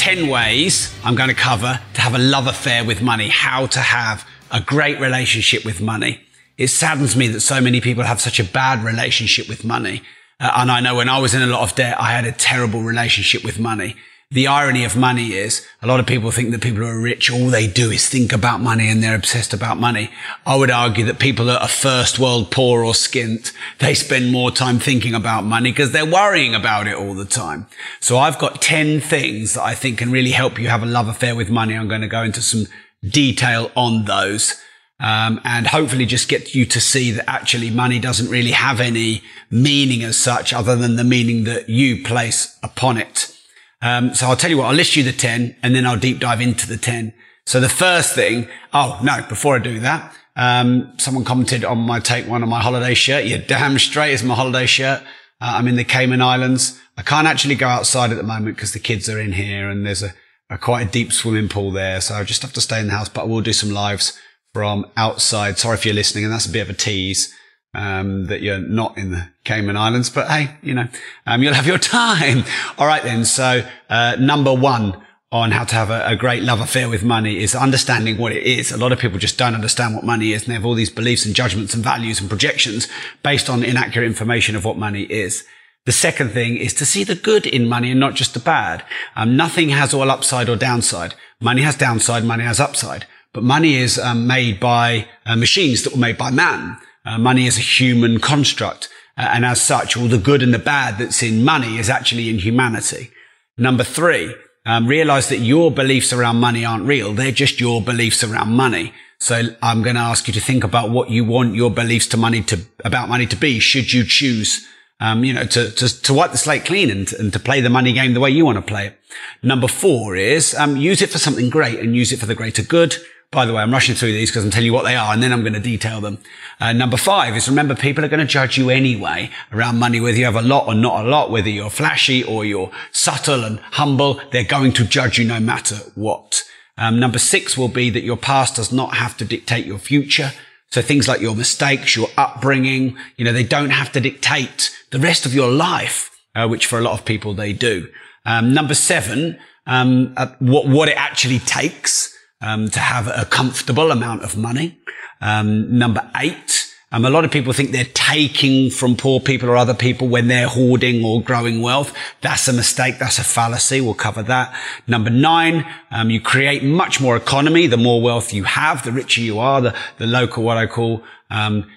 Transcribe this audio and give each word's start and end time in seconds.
10 0.00 0.28
ways 0.28 0.96
I'm 1.04 1.14
going 1.14 1.28
to 1.28 1.34
cover 1.34 1.78
to 1.92 2.00
have 2.00 2.14
a 2.14 2.18
love 2.18 2.46
affair 2.46 2.86
with 2.86 3.02
money, 3.02 3.28
how 3.28 3.66
to 3.66 3.80
have 3.80 4.26
a 4.50 4.58
great 4.58 4.98
relationship 4.98 5.62
with 5.62 5.82
money. 5.82 6.22
It 6.56 6.68
saddens 6.68 7.16
me 7.16 7.28
that 7.28 7.40
so 7.42 7.60
many 7.60 7.82
people 7.82 8.04
have 8.04 8.18
such 8.18 8.40
a 8.40 8.44
bad 8.44 8.82
relationship 8.82 9.46
with 9.46 9.62
money. 9.62 10.00
Uh, 10.40 10.52
and 10.56 10.70
I 10.70 10.80
know 10.80 10.94
when 10.94 11.10
I 11.10 11.18
was 11.18 11.34
in 11.34 11.42
a 11.42 11.46
lot 11.46 11.68
of 11.68 11.76
debt, 11.76 12.00
I 12.00 12.12
had 12.12 12.24
a 12.24 12.32
terrible 12.32 12.80
relationship 12.80 13.44
with 13.44 13.58
money 13.58 13.94
the 14.32 14.46
irony 14.46 14.84
of 14.84 14.96
money 14.96 15.32
is 15.32 15.66
a 15.82 15.88
lot 15.88 15.98
of 15.98 16.06
people 16.06 16.30
think 16.30 16.52
that 16.52 16.62
people 16.62 16.82
who 16.82 16.86
are 16.86 17.00
rich, 17.00 17.32
all 17.32 17.48
they 17.48 17.66
do 17.66 17.90
is 17.90 18.08
think 18.08 18.32
about 18.32 18.60
money 18.60 18.88
and 18.88 19.02
they're 19.02 19.16
obsessed 19.16 19.52
about 19.52 19.76
money. 19.76 20.08
I 20.46 20.54
would 20.54 20.70
argue 20.70 21.04
that 21.06 21.18
people 21.18 21.46
that 21.46 21.60
are 21.60 21.66
first 21.66 22.20
world 22.20 22.52
poor 22.52 22.84
or 22.84 22.92
skint, 22.92 23.52
they 23.80 23.92
spend 23.92 24.30
more 24.30 24.52
time 24.52 24.78
thinking 24.78 25.14
about 25.14 25.42
money 25.42 25.72
because 25.72 25.90
they're 25.90 26.06
worrying 26.06 26.54
about 26.54 26.86
it 26.86 26.94
all 26.94 27.14
the 27.14 27.24
time. 27.24 27.66
So 27.98 28.18
I've 28.18 28.38
got 28.38 28.62
10 28.62 29.00
things 29.00 29.54
that 29.54 29.64
I 29.64 29.74
think 29.74 29.98
can 29.98 30.12
really 30.12 30.30
help 30.30 30.60
you 30.60 30.68
have 30.68 30.84
a 30.84 30.86
love 30.86 31.08
affair 31.08 31.34
with 31.34 31.50
money. 31.50 31.74
I'm 31.74 31.88
going 31.88 32.00
to 32.02 32.06
go 32.06 32.22
into 32.22 32.40
some 32.40 32.66
detail 33.02 33.72
on 33.74 34.04
those. 34.04 34.54
Um, 35.00 35.40
and 35.44 35.66
hopefully 35.66 36.06
just 36.06 36.28
get 36.28 36.54
you 36.54 36.66
to 36.66 36.80
see 36.80 37.10
that 37.12 37.28
actually 37.28 37.70
money 37.70 37.98
doesn't 37.98 38.30
really 38.30 38.52
have 38.52 38.80
any 38.80 39.22
meaning 39.50 40.04
as 40.04 40.16
such 40.16 40.52
other 40.52 40.76
than 40.76 40.94
the 40.94 41.04
meaning 41.04 41.44
that 41.44 41.68
you 41.68 42.04
place 42.04 42.58
upon 42.62 42.96
it. 42.96 43.34
Um, 43.82 44.14
so 44.14 44.26
I'll 44.26 44.36
tell 44.36 44.50
you 44.50 44.58
what, 44.58 44.66
I'll 44.66 44.74
list 44.74 44.96
you 44.96 45.02
the 45.02 45.12
10 45.12 45.56
and 45.62 45.74
then 45.74 45.86
I'll 45.86 45.98
deep 45.98 46.18
dive 46.18 46.40
into 46.40 46.66
the 46.66 46.76
10. 46.76 47.14
So 47.46 47.60
the 47.60 47.68
first 47.68 48.14
thing, 48.14 48.48
oh 48.72 49.00
no, 49.02 49.24
before 49.28 49.56
I 49.56 49.58
do 49.58 49.80
that, 49.80 50.14
um, 50.36 50.92
someone 50.98 51.24
commented 51.24 51.64
on 51.64 51.78
my 51.78 51.98
take 52.00 52.26
one 52.26 52.42
on 52.42 52.48
my 52.48 52.60
holiday 52.60 52.94
shirt. 52.94 53.24
You're 53.24 53.38
damn 53.38 53.78
straight 53.78 54.12
it's 54.12 54.22
my 54.22 54.34
holiday 54.34 54.66
shirt. 54.66 55.00
Uh, 55.40 55.54
I'm 55.56 55.68
in 55.68 55.76
the 55.76 55.84
Cayman 55.84 56.22
Islands. 56.22 56.78
I 56.96 57.02
can't 57.02 57.26
actually 57.26 57.54
go 57.54 57.66
outside 57.66 58.10
at 58.10 58.16
the 58.16 58.22
moment 58.22 58.56
because 58.56 58.72
the 58.72 58.78
kids 58.78 59.08
are 59.08 59.18
in 59.18 59.32
here 59.32 59.70
and 59.70 59.86
there's 59.86 60.02
a, 60.02 60.12
a 60.50 60.58
quite 60.58 60.86
a 60.86 60.90
deep 60.90 61.12
swimming 61.12 61.48
pool 61.48 61.70
there. 61.70 62.00
So 62.00 62.14
I 62.14 62.24
just 62.24 62.42
have 62.42 62.52
to 62.52 62.60
stay 62.60 62.80
in 62.80 62.88
the 62.88 62.92
house, 62.92 63.08
but 63.08 63.22
I 63.22 63.24
will 63.24 63.40
do 63.40 63.52
some 63.52 63.70
lives 63.70 64.18
from 64.52 64.86
outside. 64.96 65.58
Sorry 65.58 65.74
if 65.74 65.86
you're 65.86 65.94
listening 65.94 66.24
and 66.24 66.32
that's 66.32 66.46
a 66.46 66.52
bit 66.52 66.60
of 66.60 66.70
a 66.70 66.74
tease 66.74 67.34
um, 67.74 68.26
that 68.26 68.42
you're 68.42 68.58
not 68.58 68.98
in 68.98 69.12
the 69.12 69.28
Cayman 69.44 69.76
Islands, 69.76 70.10
but 70.10 70.28
hey, 70.28 70.56
you 70.62 70.74
know, 70.74 70.88
um, 71.26 71.42
you'll 71.42 71.54
have 71.54 71.66
your 71.66 71.78
time. 71.78 72.44
All 72.78 72.86
right 72.86 73.02
then. 73.02 73.24
So, 73.24 73.66
uh, 73.88 74.16
number 74.18 74.52
one 74.52 75.00
on 75.32 75.52
how 75.52 75.62
to 75.62 75.74
have 75.76 75.90
a, 75.90 76.04
a, 76.06 76.16
great 76.16 76.42
love 76.42 76.60
affair 76.60 76.88
with 76.88 77.04
money 77.04 77.38
is 77.38 77.54
understanding 77.54 78.18
what 78.18 78.32
it 78.32 78.42
is. 78.42 78.72
A 78.72 78.76
lot 78.76 78.90
of 78.90 78.98
people 78.98 79.16
just 79.16 79.38
don't 79.38 79.54
understand 79.54 79.94
what 79.94 80.02
money 80.02 80.32
is 80.32 80.42
and 80.42 80.50
they 80.50 80.54
have 80.54 80.64
all 80.64 80.74
these 80.74 80.90
beliefs 80.90 81.24
and 81.24 81.36
judgments 81.36 81.72
and 81.72 81.84
values 81.84 82.20
and 82.20 82.28
projections 82.28 82.88
based 83.22 83.48
on 83.48 83.62
inaccurate 83.62 84.06
information 84.06 84.56
of 84.56 84.64
what 84.64 84.76
money 84.76 85.02
is. 85.02 85.44
The 85.86 85.92
second 85.92 86.30
thing 86.30 86.56
is 86.56 86.74
to 86.74 86.84
see 86.84 87.04
the 87.04 87.14
good 87.14 87.46
in 87.46 87.68
money 87.68 87.92
and 87.92 88.00
not 88.00 88.14
just 88.14 88.34
the 88.34 88.40
bad. 88.40 88.84
Um, 89.14 89.36
nothing 89.36 89.68
has 89.68 89.94
all 89.94 90.10
upside 90.10 90.48
or 90.48 90.56
downside. 90.56 91.14
Money 91.40 91.62
has 91.62 91.76
downside, 91.76 92.24
money 92.24 92.44
has 92.44 92.58
upside. 92.58 93.06
But 93.32 93.44
money 93.44 93.76
is 93.76 94.00
um, 94.00 94.26
made 94.26 94.58
by 94.58 95.06
uh, 95.24 95.36
machines 95.36 95.84
that 95.84 95.92
were 95.92 96.00
made 96.00 96.18
by 96.18 96.32
man. 96.32 96.76
Uh, 97.04 97.18
money 97.18 97.46
is 97.46 97.56
a 97.56 97.62
human 97.62 98.20
construct. 98.20 98.88
Uh, 99.16 99.28
and 99.32 99.44
as 99.44 99.60
such, 99.60 99.96
all 99.96 100.08
the 100.08 100.18
good 100.18 100.42
and 100.42 100.54
the 100.54 100.58
bad 100.58 100.98
that's 100.98 101.22
in 101.22 101.44
money 101.44 101.78
is 101.78 101.90
actually 101.90 102.28
in 102.28 102.38
humanity. 102.38 103.10
Number 103.56 103.84
three, 103.84 104.34
um, 104.66 104.86
realize 104.86 105.28
that 105.28 105.38
your 105.38 105.70
beliefs 105.70 106.12
around 106.12 106.36
money 106.36 106.64
aren't 106.64 106.86
real. 106.86 107.12
They're 107.12 107.32
just 107.32 107.60
your 107.60 107.82
beliefs 107.82 108.22
around 108.22 108.50
money. 108.50 108.92
So 109.18 109.54
I'm 109.62 109.82
going 109.82 109.96
to 109.96 110.02
ask 110.02 110.26
you 110.28 110.34
to 110.34 110.40
think 110.40 110.64
about 110.64 110.90
what 110.90 111.10
you 111.10 111.24
want 111.24 111.54
your 111.54 111.70
beliefs 111.70 112.06
to 112.08 112.16
money 112.16 112.42
to, 112.44 112.60
about 112.84 113.08
money 113.08 113.26
to 113.26 113.36
be. 113.36 113.58
Should 113.58 113.92
you 113.92 114.04
choose, 114.04 114.66
um, 114.98 115.24
you 115.24 115.34
know, 115.34 115.44
to, 115.44 115.70
to, 115.70 116.02
to 116.02 116.14
wipe 116.14 116.32
the 116.32 116.38
slate 116.38 116.64
clean 116.64 116.90
and, 116.90 117.12
and 117.14 117.32
to 117.32 117.38
play 117.38 117.60
the 117.60 117.68
money 117.68 117.92
game 117.92 118.14
the 118.14 118.20
way 118.20 118.30
you 118.30 118.46
want 118.46 118.56
to 118.56 118.62
play 118.62 118.86
it. 118.86 118.98
Number 119.42 119.68
four 119.68 120.16
is, 120.16 120.54
um, 120.54 120.76
use 120.76 121.02
it 121.02 121.10
for 121.10 121.18
something 121.18 121.50
great 121.50 121.78
and 121.80 121.94
use 121.94 122.12
it 122.12 122.18
for 122.18 122.26
the 122.26 122.34
greater 122.34 122.62
good. 122.62 122.96
By 123.32 123.46
the 123.46 123.52
way, 123.52 123.62
I'm 123.62 123.70
rushing 123.70 123.94
through 123.94 124.10
these 124.10 124.28
because 124.28 124.44
I'm 124.44 124.50
telling 124.50 124.66
you 124.66 124.72
what 124.72 124.84
they 124.84 124.96
are 124.96 125.12
and 125.12 125.22
then 125.22 125.32
I'm 125.32 125.42
going 125.42 125.52
to 125.52 125.60
detail 125.60 126.00
them. 126.00 126.18
Uh, 126.58 126.72
number 126.72 126.96
five 126.96 127.36
is 127.36 127.48
remember 127.48 127.76
people 127.76 128.04
are 128.04 128.08
going 128.08 128.18
to 128.18 128.26
judge 128.26 128.58
you 128.58 128.70
anyway 128.70 129.30
around 129.52 129.78
money, 129.78 130.00
whether 130.00 130.18
you 130.18 130.24
have 130.24 130.34
a 130.34 130.42
lot 130.42 130.66
or 130.66 130.74
not 130.74 131.04
a 131.04 131.08
lot, 131.08 131.30
whether 131.30 131.48
you're 131.48 131.70
flashy 131.70 132.24
or 132.24 132.44
you're 132.44 132.72
subtle 132.90 133.44
and 133.44 133.60
humble. 133.60 134.20
They're 134.32 134.42
going 134.42 134.72
to 134.72 134.84
judge 134.84 135.16
you 135.16 135.24
no 135.24 135.38
matter 135.38 135.76
what. 135.94 136.42
Um, 136.76 136.98
number 136.98 137.20
six 137.20 137.56
will 137.56 137.68
be 137.68 137.88
that 137.90 138.02
your 138.02 138.16
past 138.16 138.56
does 138.56 138.72
not 138.72 138.96
have 138.96 139.16
to 139.18 139.24
dictate 139.24 139.64
your 139.64 139.78
future. 139.78 140.32
So 140.72 140.82
things 140.82 141.06
like 141.06 141.20
your 141.20 141.36
mistakes, 141.36 141.94
your 141.94 142.08
upbringing, 142.16 142.96
you 143.16 143.24
know, 143.24 143.32
they 143.32 143.44
don't 143.44 143.70
have 143.70 143.92
to 143.92 144.00
dictate 144.00 144.76
the 144.90 144.98
rest 144.98 145.24
of 145.24 145.34
your 145.34 145.52
life, 145.52 146.10
uh, 146.34 146.48
which 146.48 146.66
for 146.66 146.80
a 146.80 146.82
lot 146.82 146.98
of 146.98 147.04
people 147.04 147.34
they 147.34 147.52
do. 147.52 147.90
Um, 148.26 148.52
number 148.52 148.74
seven, 148.74 149.38
um, 149.68 150.14
uh, 150.16 150.32
what, 150.40 150.66
what 150.66 150.88
it 150.88 150.96
actually 150.96 151.38
takes 151.38 152.16
um, 152.40 152.68
to 152.70 152.80
have 152.80 153.06
a 153.08 153.26
comfortable 153.26 153.90
amount 153.90 154.22
of 154.22 154.36
money. 154.36 154.78
Um, 155.20 155.78
number 155.78 156.10
eight, 156.16 156.70
um, 156.92 157.04
a 157.04 157.10
lot 157.10 157.24
of 157.24 157.30
people 157.30 157.52
think 157.52 157.70
they're 157.70 157.84
taking 157.84 158.68
from 158.70 158.96
poor 158.96 159.20
people 159.20 159.48
or 159.48 159.56
other 159.56 159.74
people 159.74 160.08
when 160.08 160.26
they're 160.26 160.48
hoarding 160.48 161.04
or 161.04 161.22
growing 161.22 161.62
wealth. 161.62 161.94
That's 162.20 162.48
a 162.48 162.52
mistake. 162.52 162.98
That's 162.98 163.18
a 163.18 163.24
fallacy. 163.24 163.80
We'll 163.80 163.94
cover 163.94 164.24
that. 164.24 164.54
Number 164.88 165.10
nine, 165.10 165.64
um, 165.92 166.10
you 166.10 166.20
create 166.20 166.64
much 166.64 167.00
more 167.00 167.16
economy. 167.16 167.68
The 167.68 167.76
more 167.76 168.02
wealth 168.02 168.34
you 168.34 168.42
have, 168.42 168.84
the 168.84 168.90
richer 168.90 169.20
you 169.20 169.38
are. 169.38 169.60
The, 169.60 169.76
the 169.98 170.06
local, 170.06 170.42
what 170.42 170.56
I 170.56 170.66
call 170.66 171.04
um, 171.30 171.70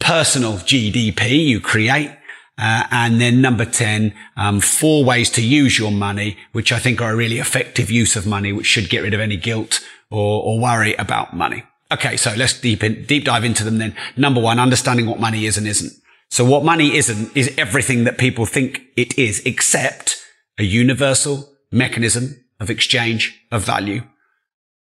personal 0.00 0.54
GDP 0.54 1.46
you 1.46 1.60
create. 1.60 2.10
Uh, 2.58 2.84
and 2.90 3.20
then 3.20 3.40
number 3.40 3.64
10, 3.64 4.14
um, 4.36 4.60
four 4.60 5.04
ways 5.04 5.30
to 5.30 5.42
use 5.42 5.78
your 5.78 5.90
money, 5.90 6.36
which 6.52 6.70
I 6.70 6.78
think 6.78 7.00
are 7.00 7.12
a 7.12 7.16
really 7.16 7.38
effective 7.38 7.90
use 7.90 8.14
of 8.14 8.26
money, 8.26 8.52
which 8.52 8.66
should 8.66 8.90
get 8.90 9.02
rid 9.02 9.14
of 9.14 9.20
any 9.20 9.36
guilt 9.36 9.80
or, 10.10 10.42
or 10.42 10.60
worry 10.60 10.94
about 10.94 11.34
money. 11.34 11.64
Okay. 11.90 12.16
So 12.16 12.34
let's 12.36 12.58
deep 12.58 12.84
in, 12.84 13.04
deep 13.04 13.24
dive 13.24 13.44
into 13.44 13.64
them 13.64 13.78
then. 13.78 13.96
Number 14.16 14.40
one, 14.40 14.58
understanding 14.58 15.06
what 15.06 15.18
money 15.18 15.46
is 15.46 15.56
and 15.56 15.66
isn't. 15.66 15.92
So 16.30 16.44
what 16.44 16.64
money 16.64 16.96
isn't 16.96 17.36
is 17.36 17.52
everything 17.58 18.04
that 18.04 18.16
people 18.16 18.46
think 18.46 18.82
it 18.96 19.18
is, 19.18 19.42
except 19.44 20.22
a 20.58 20.62
universal 20.62 21.52
mechanism 21.70 22.42
of 22.60 22.70
exchange 22.70 23.38
of 23.50 23.64
value, 23.64 24.02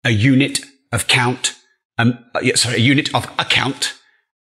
a 0.04 0.12
unit 0.12 0.62
of 0.92 1.08
count, 1.08 1.56
um, 1.98 2.18
sorry, 2.56 2.76
a 2.76 2.80
unit 2.80 3.14
of 3.14 3.26
account, 3.38 3.94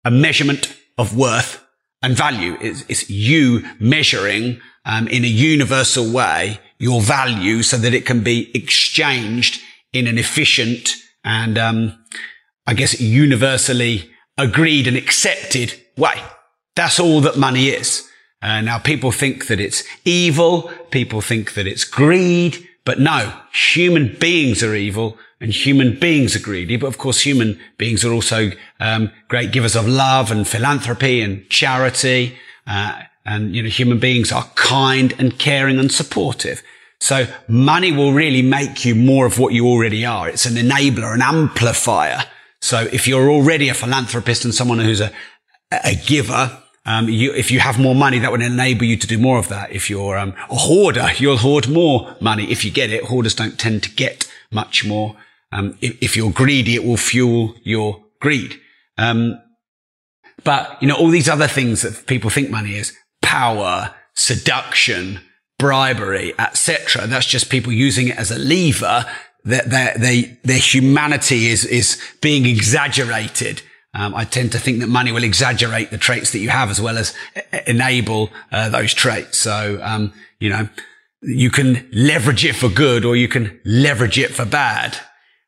a 0.05 0.11
measurement 0.11 0.77
of 0.97 1.17
worth, 1.17 1.62
and 2.03 2.15
value 2.15 2.55
is, 2.59 3.09
you 3.09 3.65
measuring 3.79 4.59
um, 4.85 5.07
in 5.07 5.23
a 5.23 5.27
universal 5.27 6.11
way 6.11 6.59
your 6.77 7.01
value 7.01 7.63
so 7.63 7.77
that 7.77 7.93
it 7.93 8.05
can 8.05 8.21
be 8.21 8.51
exchanged 8.53 9.61
in 9.93 10.05
an 10.05 10.17
efficient 10.17 10.95
and 11.23 11.57
um, 11.57 11.97
I 12.67 12.73
guess 12.73 12.99
universally 12.99 14.11
agreed 14.37 14.87
and 14.87 14.97
accepted 14.97 15.73
way. 15.97 16.21
That's 16.75 16.99
all 16.99 17.21
that 17.21 17.37
money 17.37 17.69
is. 17.69 18.09
Uh, 18.41 18.59
now 18.59 18.79
people 18.79 19.11
think 19.11 19.47
that 19.47 19.61
it's 19.61 19.83
evil. 20.03 20.69
People 20.91 21.21
think 21.21 21.53
that 21.53 21.67
it's 21.67 21.85
greed, 21.85 22.67
but 22.85 22.99
no, 22.99 23.33
human 23.53 24.15
beings 24.19 24.61
are 24.61 24.75
evil 24.75 25.17
and 25.39 25.51
human 25.51 25.99
beings 25.99 26.35
are 26.35 26.39
greedy, 26.39 26.77
but 26.77 26.87
of 26.87 26.97
course 26.97 27.21
human 27.21 27.59
beings 27.77 28.03
are 28.03 28.11
also 28.11 28.51
um, 28.79 29.11
great 29.27 29.51
givers 29.51 29.75
of 29.75 29.87
love 29.87 30.31
and 30.31 30.47
philanthropy 30.47 31.21
and 31.21 31.49
charity. 31.49 32.37
Uh, 32.67 33.01
and 33.25 33.55
you 33.55 33.63
know, 33.63 33.69
human 33.69 33.99
beings 33.99 34.31
are 34.31 34.49
kind 34.55 35.13
and 35.17 35.39
caring 35.39 35.79
and 35.79 35.91
supportive. 35.91 36.61
So 36.99 37.27
money 37.47 37.91
will 37.91 38.13
really 38.13 38.41
make 38.41 38.85
you 38.85 38.95
more 38.95 39.25
of 39.25 39.37
what 39.37 39.53
you 39.53 39.67
already 39.67 40.05
are. 40.05 40.29
It's 40.29 40.45
an 40.45 40.55
enabler, 40.55 41.13
an 41.13 41.21
amplifier. 41.21 42.23
So 42.61 42.87
if 42.93 43.07
you're 43.07 43.29
already 43.29 43.67
a 43.67 43.73
philanthropist 43.73 44.45
and 44.45 44.55
someone 44.55 44.79
who's 44.79 45.01
a, 45.01 45.11
a 45.71 45.95
giver, 45.95 46.62
um, 46.85 47.07
you, 47.09 47.33
if 47.33 47.49
you 47.51 47.59
have 47.59 47.79
more 47.79 47.95
money, 47.95 48.19
that 48.19 48.31
would 48.31 48.41
enable 48.41 48.85
you 48.85 48.97
to 48.97 49.07
do 49.07 49.17
more 49.17 49.37
of 49.37 49.47
that. 49.49 49.71
If 49.71 49.89
you're 49.89 50.17
um, 50.17 50.33
a 50.49 50.55
hoarder, 50.55 51.09
you'll 51.17 51.37
hoard 51.37 51.69
more 51.69 52.15
money. 52.19 52.51
If 52.51 52.65
you 52.65 52.71
get 52.71 52.89
it, 52.89 53.05
hoarders 53.05 53.35
don't 53.35 53.57
tend 53.57 53.83
to 53.83 53.91
get 53.91 54.31
much 54.51 54.85
more. 54.85 55.15
Um, 55.51 55.77
if, 55.81 56.01
if, 56.01 56.17
you're 56.17 56.31
greedy, 56.31 56.75
it 56.75 56.83
will 56.83 56.97
fuel 56.97 57.55
your 57.63 58.03
greed. 58.19 58.59
Um, 58.97 59.39
but 60.43 60.81
you 60.81 60.87
know, 60.87 60.95
all 60.95 61.09
these 61.09 61.29
other 61.29 61.47
things 61.47 61.83
that 61.83 62.05
people 62.07 62.29
think 62.29 62.49
money 62.49 62.75
is 62.75 62.95
power, 63.21 63.93
seduction, 64.15 65.21
bribery, 65.59 66.33
etc. 66.37 67.07
That's 67.07 67.25
just 67.25 67.49
people 67.49 67.71
using 67.71 68.09
it 68.09 68.17
as 68.17 68.31
a 68.31 68.39
lever 68.39 69.05
their, 69.43 69.61
their, 69.63 69.97
their, 69.97 70.37
their 70.43 70.57
humanity 70.57 71.47
is, 71.47 71.65
is 71.65 72.01
being 72.21 72.45
exaggerated. 72.45 73.61
Um, 73.93 74.15
I 74.15 74.25
tend 74.25 74.51
to 74.53 74.59
think 74.59 74.79
that 74.79 74.87
money 74.87 75.11
will 75.11 75.23
exaggerate 75.23 75.91
the 75.91 75.97
traits 75.97 76.31
that 76.31 76.39
you 76.39 76.49
have 76.49 76.71
as 76.71 76.81
well 76.81 76.97
as 76.97 77.13
enable 77.67 78.31
uh, 78.51 78.69
those 78.69 78.93
traits. 78.93 79.37
So, 79.37 79.79
um, 79.83 80.13
you 80.39 80.49
know, 80.49 80.67
you 81.21 81.51
can 81.51 81.87
leverage 81.93 82.43
it 82.43 82.55
for 82.55 82.69
good 82.69 83.05
or 83.05 83.15
you 83.15 83.27
can 83.27 83.59
leverage 83.63 84.17
it 84.17 84.31
for 84.31 84.45
bad. 84.45 84.97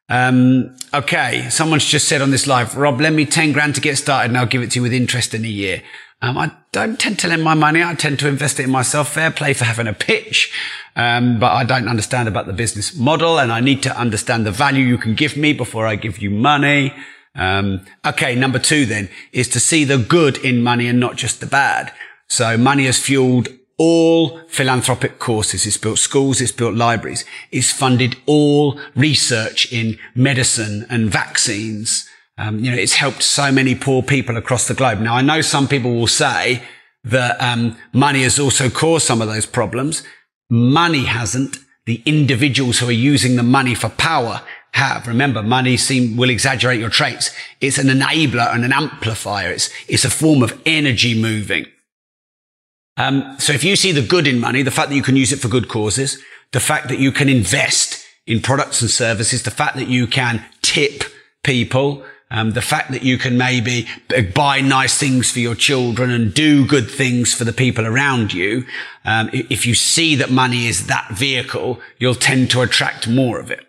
Um, 0.10 0.76
okay. 0.94 1.50
Someone's 1.50 1.86
just 1.86 2.08
said 2.08 2.22
on 2.22 2.30
this 2.30 2.46
live, 2.46 2.78
Rob, 2.78 3.02
lend 3.02 3.16
me 3.16 3.26
10 3.26 3.52
grand 3.52 3.76
to 3.76 3.82
get 3.82 3.98
started 3.98 4.30
and 4.30 4.38
I'll 4.38 4.46
give 4.46 4.62
it 4.62 4.72
to 4.72 4.80
you 4.80 4.84
with 4.84 4.94
interest 4.94 5.34
in 5.34 5.44
a 5.44 5.50
year. 5.50 5.82
Um, 6.22 6.38
I 6.38 6.52
don't 6.72 7.00
tend 7.00 7.20
to 7.20 7.28
lend 7.28 7.44
my 7.44 7.56
money. 7.56 7.84
I 7.84 7.94
tend 7.96 8.20
to 8.20 8.28
invest 8.28 8.60
it 8.60 8.64
in 8.64 8.70
myself. 8.70 9.14
Fair 9.14 9.32
play 9.32 9.54
for 9.54 9.66
having 9.66 9.88
a 9.88 9.94
pitch. 9.94 10.54
Um, 10.96 11.40
but 11.40 11.52
I 11.52 11.64
don't 11.64 11.90
understand 11.90 12.28
about 12.28 12.46
the 12.46 12.54
business 12.54 12.96
model 12.96 13.40
and 13.40 13.52
I 13.52 13.60
need 13.60 13.84
to 13.84 14.00
understand 14.00 14.46
the 14.46 14.52
value 14.52 14.86
you 14.86 14.98
can 14.98 15.16
give 15.16 15.36
me 15.36 15.52
before 15.52 15.88
I 15.88 15.96
give 15.96 16.20
you 16.20 16.30
money. 16.30 16.94
Um, 17.36 17.86
okay. 18.06 18.36
Number 18.36 18.60
two 18.60 18.86
then 18.86 19.10
is 19.32 19.48
to 19.50 19.60
see 19.60 19.84
the 19.84 19.98
good 19.98 20.38
in 20.38 20.64
money 20.64 20.88
and 20.88 21.00
not 21.00 21.16
just 21.16 21.40
the 21.40 21.48
bad. 21.48 21.92
So 22.28 22.58
money 22.58 22.86
has 22.86 23.00
fueled 23.00 23.50
all 23.78 24.40
philanthropic 24.48 25.20
courses. 25.20 25.66
It's 25.66 25.78
built 25.78 26.00
schools. 26.00 26.42
It's 26.42 26.52
built 26.52 26.76
libraries. 26.76 27.26
It's 27.52 27.72
funded 27.72 28.16
all 28.26 28.80
research 28.96 29.72
in 29.72 29.98
medicine 30.16 30.86
and 30.90 31.10
vaccines. 31.10 32.08
Um, 32.38 32.60
you 32.60 32.72
know, 32.72 32.78
it's 32.78 32.96
helped 32.96 33.24
so 33.24 33.52
many 33.52 33.76
poor 33.76 34.02
people 34.02 34.38
across 34.38 34.68
the 34.68 34.74
globe. 34.74 35.00
Now, 35.00 35.16
I 35.16 35.22
know 35.22 35.42
some 35.42 35.68
people 35.68 35.94
will 35.94 36.08
say 36.08 36.64
that 37.04 37.40
um, 37.42 37.78
money 37.94 38.24
has 38.24 38.40
also 38.40 38.70
caused 38.70 39.06
some 39.06 39.22
of 39.22 39.28
those 39.28 39.46
problems. 39.46 40.04
Money 40.50 41.06
hasn't. 41.06 41.58
The 41.86 42.02
individuals 42.06 42.80
who 42.80 42.88
are 42.88 42.92
using 42.92 43.36
the 43.36 43.44
money 43.44 43.76
for 43.76 43.90
power 43.90 44.42
have. 44.76 45.08
Remember, 45.08 45.42
money 45.42 45.78
seem, 45.78 46.18
will 46.18 46.30
exaggerate 46.30 46.80
your 46.80 46.90
traits. 46.90 47.32
It's 47.62 47.78
an 47.78 47.88
enabler 47.88 48.54
and 48.54 48.66
an 48.66 48.74
amplifier. 48.74 49.52
It's, 49.52 49.70
it's 49.88 50.04
a 50.04 50.10
form 50.10 50.44
of 50.44 50.62
energy 50.66 51.20
moving. 51.20 51.66
Um, 52.98 53.36
so 53.40 53.54
if 53.54 53.64
you 53.64 53.76
see 53.76 53.94
the 53.94 54.06
good 54.06 54.28
in 54.28 54.40
money, 54.40 54.64
the 54.64 54.72
fact 54.72 54.90
that 54.90 54.96
you 54.96 55.02
can 55.02 55.16
use 55.16 55.32
it 55.32 55.40
for 55.40 55.48
good 55.48 55.70
causes, 55.70 56.22
the 56.52 56.60
fact 56.60 56.90
that 56.90 57.00
you 57.00 57.12
can 57.12 57.30
invest 57.30 58.06
in 58.28 58.42
products 58.42 58.82
and 58.82 58.90
services, 58.90 59.44
the 59.44 59.52
fact 59.52 59.76
that 59.78 59.88
you 59.88 60.08
can 60.08 60.44
tip 60.62 61.04
people, 61.44 62.04
um, 62.32 62.52
the 62.52 62.62
fact 62.62 62.92
that 62.92 63.04
you 63.04 63.18
can 63.18 63.38
maybe 63.38 63.88
buy 64.34 64.60
nice 64.60 64.98
things 64.98 65.32
for 65.32 65.40
your 65.40 65.56
children 65.56 66.10
and 66.10 66.34
do 66.34 66.66
good 66.66 66.90
things 66.90 67.34
for 67.34 67.46
the 67.46 67.54
people 67.54 67.86
around 67.86 68.34
you, 68.34 68.66
um, 69.06 69.30
if 69.32 69.66
you 69.66 69.74
see 69.74 70.16
that 70.16 70.32
money 70.32 70.68
is 70.68 70.88
that 70.88 71.12
vehicle, 71.12 71.80
you'll 71.98 72.16
tend 72.16 72.52
to 72.52 72.62
attract 72.62 73.08
more 73.08 73.40
of 73.40 73.52
it. 73.52 73.65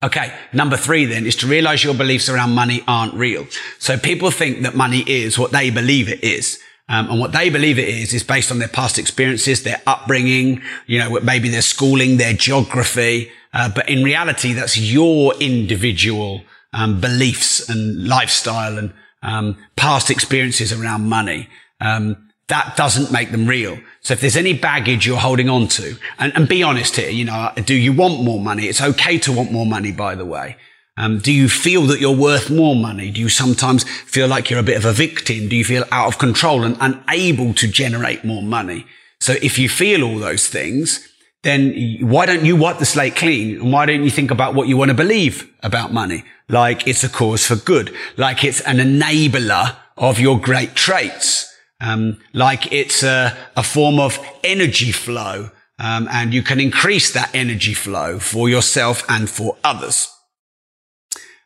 Okay, 0.00 0.32
number 0.52 0.76
three 0.76 1.06
then 1.06 1.26
is 1.26 1.34
to 1.36 1.48
realize 1.48 1.82
your 1.82 1.94
beliefs 1.94 2.28
around 2.28 2.54
money 2.54 2.84
aren't 2.86 3.14
real. 3.14 3.46
So 3.80 3.98
people 3.98 4.30
think 4.30 4.62
that 4.62 4.76
money 4.76 5.00
is 5.00 5.38
what 5.38 5.50
they 5.50 5.70
believe 5.70 6.08
it 6.08 6.22
is. 6.22 6.60
Um, 6.88 7.10
and 7.10 7.20
what 7.20 7.32
they 7.32 7.50
believe 7.50 7.78
it 7.78 7.88
is, 7.88 8.14
is 8.14 8.22
based 8.22 8.50
on 8.50 8.60
their 8.60 8.68
past 8.68 8.98
experiences, 8.98 9.62
their 9.62 9.82
upbringing, 9.86 10.62
you 10.86 10.98
know, 10.98 11.18
maybe 11.20 11.48
their 11.48 11.62
schooling, 11.62 12.16
their 12.16 12.32
geography. 12.32 13.30
Uh, 13.52 13.70
but 13.74 13.88
in 13.88 14.04
reality, 14.04 14.52
that's 14.52 14.78
your 14.78 15.34
individual 15.40 16.42
um, 16.72 17.00
beliefs 17.00 17.68
and 17.68 18.06
lifestyle 18.06 18.78
and 18.78 18.92
um, 19.22 19.56
past 19.76 20.10
experiences 20.10 20.72
around 20.72 21.08
money. 21.08 21.48
Um, 21.80 22.27
that 22.48 22.76
doesn't 22.76 23.12
make 23.12 23.30
them 23.30 23.46
real. 23.46 23.78
So 24.00 24.14
if 24.14 24.20
there's 24.20 24.36
any 24.36 24.54
baggage 24.54 25.06
you're 25.06 25.18
holding 25.18 25.48
on 25.48 25.68
to, 25.68 25.96
and, 26.18 26.34
and 26.34 26.48
be 26.48 26.62
honest 26.62 26.96
here, 26.96 27.10
you 27.10 27.24
know, 27.24 27.52
do 27.64 27.74
you 27.74 27.92
want 27.92 28.22
more 28.22 28.40
money? 28.40 28.66
It's 28.66 28.80
okay 28.80 29.18
to 29.18 29.32
want 29.32 29.52
more 29.52 29.66
money, 29.66 29.92
by 29.92 30.14
the 30.14 30.24
way. 30.24 30.56
Um, 30.96 31.18
do 31.18 31.32
you 31.32 31.48
feel 31.48 31.82
that 31.82 32.00
you're 32.00 32.16
worth 32.16 32.50
more 32.50 32.74
money? 32.74 33.10
Do 33.10 33.20
you 33.20 33.28
sometimes 33.28 33.84
feel 33.84 34.26
like 34.26 34.50
you're 34.50 34.58
a 34.58 34.64
bit 34.64 34.76
of 34.76 34.84
a 34.84 34.92
victim? 34.92 35.48
Do 35.48 35.54
you 35.54 35.64
feel 35.64 35.84
out 35.92 36.08
of 36.08 36.18
control 36.18 36.64
and 36.64 36.76
unable 36.80 37.54
to 37.54 37.68
generate 37.68 38.24
more 38.24 38.42
money? 38.42 38.84
So 39.20 39.34
if 39.40 39.58
you 39.58 39.68
feel 39.68 40.02
all 40.02 40.18
those 40.18 40.48
things, 40.48 41.06
then 41.42 41.98
why 42.00 42.26
don't 42.26 42.44
you 42.44 42.56
wipe 42.56 42.78
the 42.78 42.84
slate 42.84 43.14
clean? 43.14 43.60
And 43.60 43.72
why 43.72 43.86
don't 43.86 44.02
you 44.02 44.10
think 44.10 44.30
about 44.32 44.54
what 44.54 44.66
you 44.66 44.76
want 44.76 44.90
to 44.90 44.96
believe 44.96 45.48
about 45.62 45.92
money? 45.92 46.24
Like 46.48 46.88
it's 46.88 47.04
a 47.04 47.08
cause 47.08 47.46
for 47.46 47.56
good, 47.56 47.94
like 48.16 48.42
it's 48.42 48.60
an 48.62 48.78
enabler 48.78 49.76
of 49.96 50.18
your 50.18 50.40
great 50.40 50.74
traits, 50.74 51.54
um, 51.80 52.20
like 52.32 52.72
it's 52.72 53.02
a, 53.02 53.36
a, 53.56 53.62
form 53.62 54.00
of 54.00 54.18
energy 54.42 54.90
flow, 54.90 55.50
um, 55.78 56.08
and 56.10 56.34
you 56.34 56.42
can 56.42 56.58
increase 56.58 57.12
that 57.12 57.30
energy 57.34 57.74
flow 57.74 58.18
for 58.18 58.48
yourself 58.48 59.04
and 59.08 59.30
for 59.30 59.56
others. 59.62 60.12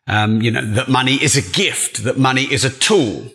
Um, 0.06 0.40
you 0.40 0.50
know, 0.50 0.62
that 0.62 0.88
money 0.88 1.14
is 1.14 1.37
a 1.37 1.52
gift, 1.52 2.05
that 2.05 2.19
money 2.19 2.44
is 2.44 2.64
a 2.64 2.70
tool. 2.70 3.31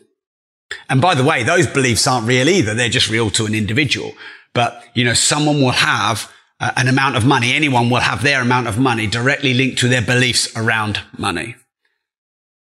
And 0.89 1.01
by 1.01 1.15
the 1.15 1.23
way, 1.23 1.43
those 1.43 1.67
beliefs 1.67 2.07
aren't 2.07 2.27
real 2.27 2.49
either. 2.49 2.73
They're 2.73 2.89
just 2.89 3.09
real 3.09 3.29
to 3.31 3.45
an 3.45 3.55
individual. 3.55 4.13
But, 4.53 4.83
you 4.93 5.05
know, 5.05 5.13
someone 5.13 5.61
will 5.61 5.71
have 5.71 6.31
uh, 6.59 6.71
an 6.75 6.87
amount 6.87 7.15
of 7.15 7.25
money. 7.25 7.53
Anyone 7.53 7.89
will 7.89 8.01
have 8.01 8.23
their 8.23 8.41
amount 8.41 8.67
of 8.67 8.77
money 8.77 9.07
directly 9.07 9.53
linked 9.53 9.77
to 9.79 9.87
their 9.87 10.01
beliefs 10.01 10.55
around 10.57 11.01
money. 11.17 11.55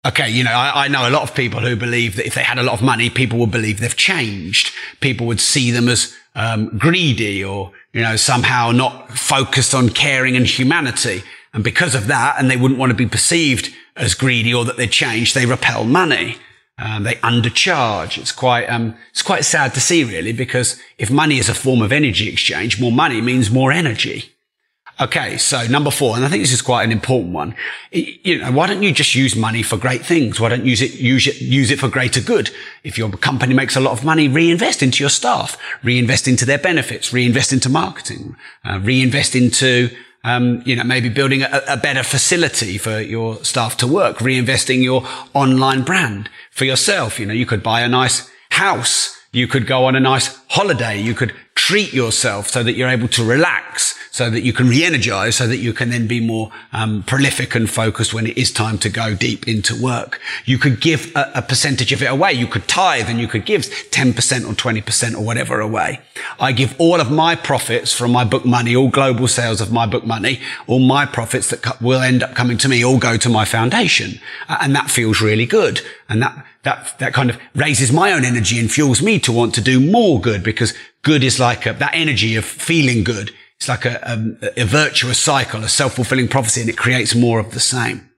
Okay, 0.05 0.29
you 0.29 0.43
know, 0.43 0.51
I, 0.51 0.85
I, 0.85 0.87
know 0.87 1.09
a 1.09 1.09
lot 1.09 1.23
of 1.23 1.33
people 1.33 1.61
who 1.61 1.75
believe 1.75 2.15
that 2.17 2.27
if 2.27 2.35
they 2.35 2.43
had 2.43 2.59
a 2.59 2.63
lot 2.63 2.75
of 2.75 2.83
money, 2.83 3.09
people 3.09 3.39
would 3.39 3.49
believe 3.49 3.79
they've 3.79 3.95
changed. 3.95 4.71
People 4.99 5.25
would 5.25 5.41
see 5.41 5.71
them 5.71 5.89
as 5.89 6.15
um, 6.35 6.77
greedy 6.77 7.43
or, 7.43 7.71
you 7.91 8.03
know, 8.03 8.15
somehow 8.15 8.69
not 8.69 9.17
focused 9.17 9.73
on 9.73 9.89
caring 9.89 10.35
and 10.35 10.45
humanity. 10.45 11.23
And 11.53 11.63
because 11.63 11.95
of 11.95 12.05
that, 12.05 12.35
and 12.37 12.51
they 12.51 12.57
wouldn't 12.57 12.79
want 12.79 12.91
to 12.91 12.95
be 12.95 13.07
perceived 13.07 13.73
as 13.95 14.13
greedy 14.13 14.53
or 14.53 14.63
that 14.65 14.77
they 14.77 14.85
change, 14.85 15.33
they 15.33 15.47
repel 15.47 15.85
money. 15.85 16.37
Um, 16.77 17.01
they 17.03 17.15
undercharge. 17.15 18.19
It's 18.19 18.33
quite, 18.33 18.65
um, 18.65 18.95
it's 19.09 19.23
quite 19.23 19.43
sad 19.43 19.73
to 19.73 19.79
see 19.79 20.03
really, 20.03 20.33
because 20.33 20.79
if 20.99 21.09
money 21.09 21.39
is 21.39 21.49
a 21.49 21.55
form 21.55 21.81
of 21.81 21.91
energy 21.91 22.29
exchange, 22.29 22.79
more 22.79 22.91
money 22.91 23.21
means 23.21 23.49
more 23.49 23.71
energy. 23.71 24.34
Okay, 24.97 25.37
so 25.37 25.67
number 25.67 25.91
four, 25.91 26.15
and 26.15 26.23
I 26.23 26.29
think 26.29 26.41
this 26.41 26.53
is 26.53 26.61
quite 26.61 26.83
an 26.83 26.91
important 26.93 27.33
one. 27.33 27.53
You 27.91 28.39
know, 28.39 28.51
why 28.53 28.67
don't 28.67 28.81
you 28.81 28.93
just 28.93 29.13
use 29.13 29.35
money 29.35 29.61
for 29.61 29.75
great 29.75 30.05
things? 30.05 30.39
Why 30.39 30.47
don't 30.47 30.63
you 30.63 30.69
use 30.69 30.81
it, 30.81 30.93
use 30.93 31.27
it, 31.27 31.41
use 31.41 31.69
it 31.69 31.79
for 31.79 31.89
greater 31.89 32.21
good? 32.21 32.49
If 32.83 32.97
your 32.97 33.11
company 33.11 33.53
makes 33.53 33.75
a 33.75 33.81
lot 33.81 33.91
of 33.91 34.05
money, 34.05 34.29
reinvest 34.29 34.81
into 34.81 35.03
your 35.03 35.09
staff, 35.09 35.57
reinvest 35.83 36.29
into 36.29 36.45
their 36.45 36.57
benefits, 36.57 37.11
reinvest 37.11 37.51
into 37.51 37.67
marketing, 37.67 38.37
uh, 38.63 38.79
reinvest 38.81 39.35
into 39.35 39.89
um, 40.23 40.63
you 40.65 40.75
know, 40.75 40.83
maybe 40.83 41.09
building 41.09 41.43
a, 41.43 41.61
a, 41.67 41.77
better 41.77 42.01
facility 42.01 42.79
for 42.79 42.99
your 42.99 43.43
staff 43.43 43.77
to 43.77 43.87
work, 43.87 44.17
reinvesting 44.17 44.81
your 44.81 45.07
online 45.35 45.83
brand 45.83 46.31
for 46.49 46.65
yourself. 46.65 47.19
You 47.19 47.27
know, 47.27 47.33
you 47.33 47.45
could 47.45 47.61
buy 47.61 47.81
a 47.81 47.87
nice 47.87 48.27
house. 48.49 49.15
You 49.35 49.47
could 49.47 49.67
go 49.67 49.83
on 49.83 49.97
a 49.97 49.99
nice 49.99 50.39
holiday. 50.47 50.97
You 50.97 51.13
could 51.13 51.33
treat 51.55 51.93
yourself 51.93 52.47
so 52.47 52.63
that 52.63 52.75
you're 52.75 52.87
able 52.87 53.09
to 53.09 53.23
relax 53.25 53.95
so 54.15 54.29
that 54.29 54.43
you 54.43 54.53
can 54.53 54.69
re-energize, 54.69 55.35
so 55.35 55.45
that 55.45 55.57
you 55.57 55.73
can 55.73 55.89
then 55.89 56.07
be 56.07 56.21
more 56.21 56.49
um, 56.71 57.03
prolific 57.03 57.53
and 57.53 57.69
focused 57.69 58.13
when 58.13 58.25
it 58.25 58.37
is 58.37 58.49
time 58.49 58.77
to 58.77 58.89
go 58.89 59.13
deep 59.13 59.45
into 59.45 59.75
work. 59.75 60.21
You 60.45 60.57
could 60.57 60.79
give 60.79 61.13
a, 61.17 61.31
a 61.35 61.41
percentage 61.41 61.91
of 61.91 62.01
it 62.01 62.05
away. 62.05 62.31
You 62.31 62.47
could 62.47 62.65
tithe 62.65 63.09
and 63.09 63.19
you 63.19 63.27
could 63.27 63.45
give 63.45 63.63
10% 63.63 64.15
or 64.49 64.53
20% 64.53 65.15
or 65.15 65.19
whatever 65.19 65.59
away. 65.59 65.99
I 66.39 66.53
give 66.53 66.79
all 66.79 67.01
of 67.01 67.11
my 67.11 67.35
profits 67.35 67.91
from 67.91 68.13
my 68.13 68.23
book 68.23 68.45
money, 68.45 68.73
all 68.73 68.87
global 68.87 69.27
sales 69.27 69.59
of 69.59 69.69
my 69.69 69.85
book 69.85 70.05
money, 70.05 70.39
all 70.65 70.79
my 70.79 71.05
profits 71.05 71.49
that 71.49 71.81
will 71.81 71.99
end 71.99 72.23
up 72.23 72.35
coming 72.35 72.57
to 72.59 72.69
me 72.69 72.85
all 72.85 72.97
go 72.97 73.17
to 73.17 73.27
my 73.27 73.43
foundation. 73.43 74.21
And 74.47 74.73
that 74.77 74.89
feels 74.89 75.19
really 75.19 75.45
good. 75.45 75.81
And 76.07 76.21
that, 76.21 76.45
that, 76.65 76.99
that 76.99 77.13
kind 77.13 77.29
of 77.29 77.39
raises 77.55 77.91
my 77.91 78.11
own 78.11 78.25
energy 78.25 78.59
and 78.59 78.69
fuels 78.69 79.01
me 79.01 79.19
to 79.19 79.31
want 79.31 79.55
to 79.55 79.61
do 79.61 79.79
more 79.79 80.19
good 80.19 80.43
because 80.43 80.73
good 81.01 81.23
is 81.23 81.39
like 81.39 81.65
a, 81.65 81.73
that 81.73 81.95
energy 81.95 82.35
of 82.35 82.43
feeling 82.43 83.03
good 83.03 83.31
it's 83.57 83.69
like 83.69 83.85
a, 83.85 83.99
a, 84.03 84.61
a 84.61 84.65
virtuous 84.65 85.19
cycle, 85.19 85.63
a 85.63 85.69
self-fulfilling 85.69 86.27
prophecy, 86.27 86.61
and 86.61 86.69
it 86.69 86.77
creates 86.77 87.15
more 87.15 87.39
of 87.39 87.51
the 87.51 87.59
same. 87.59 88.09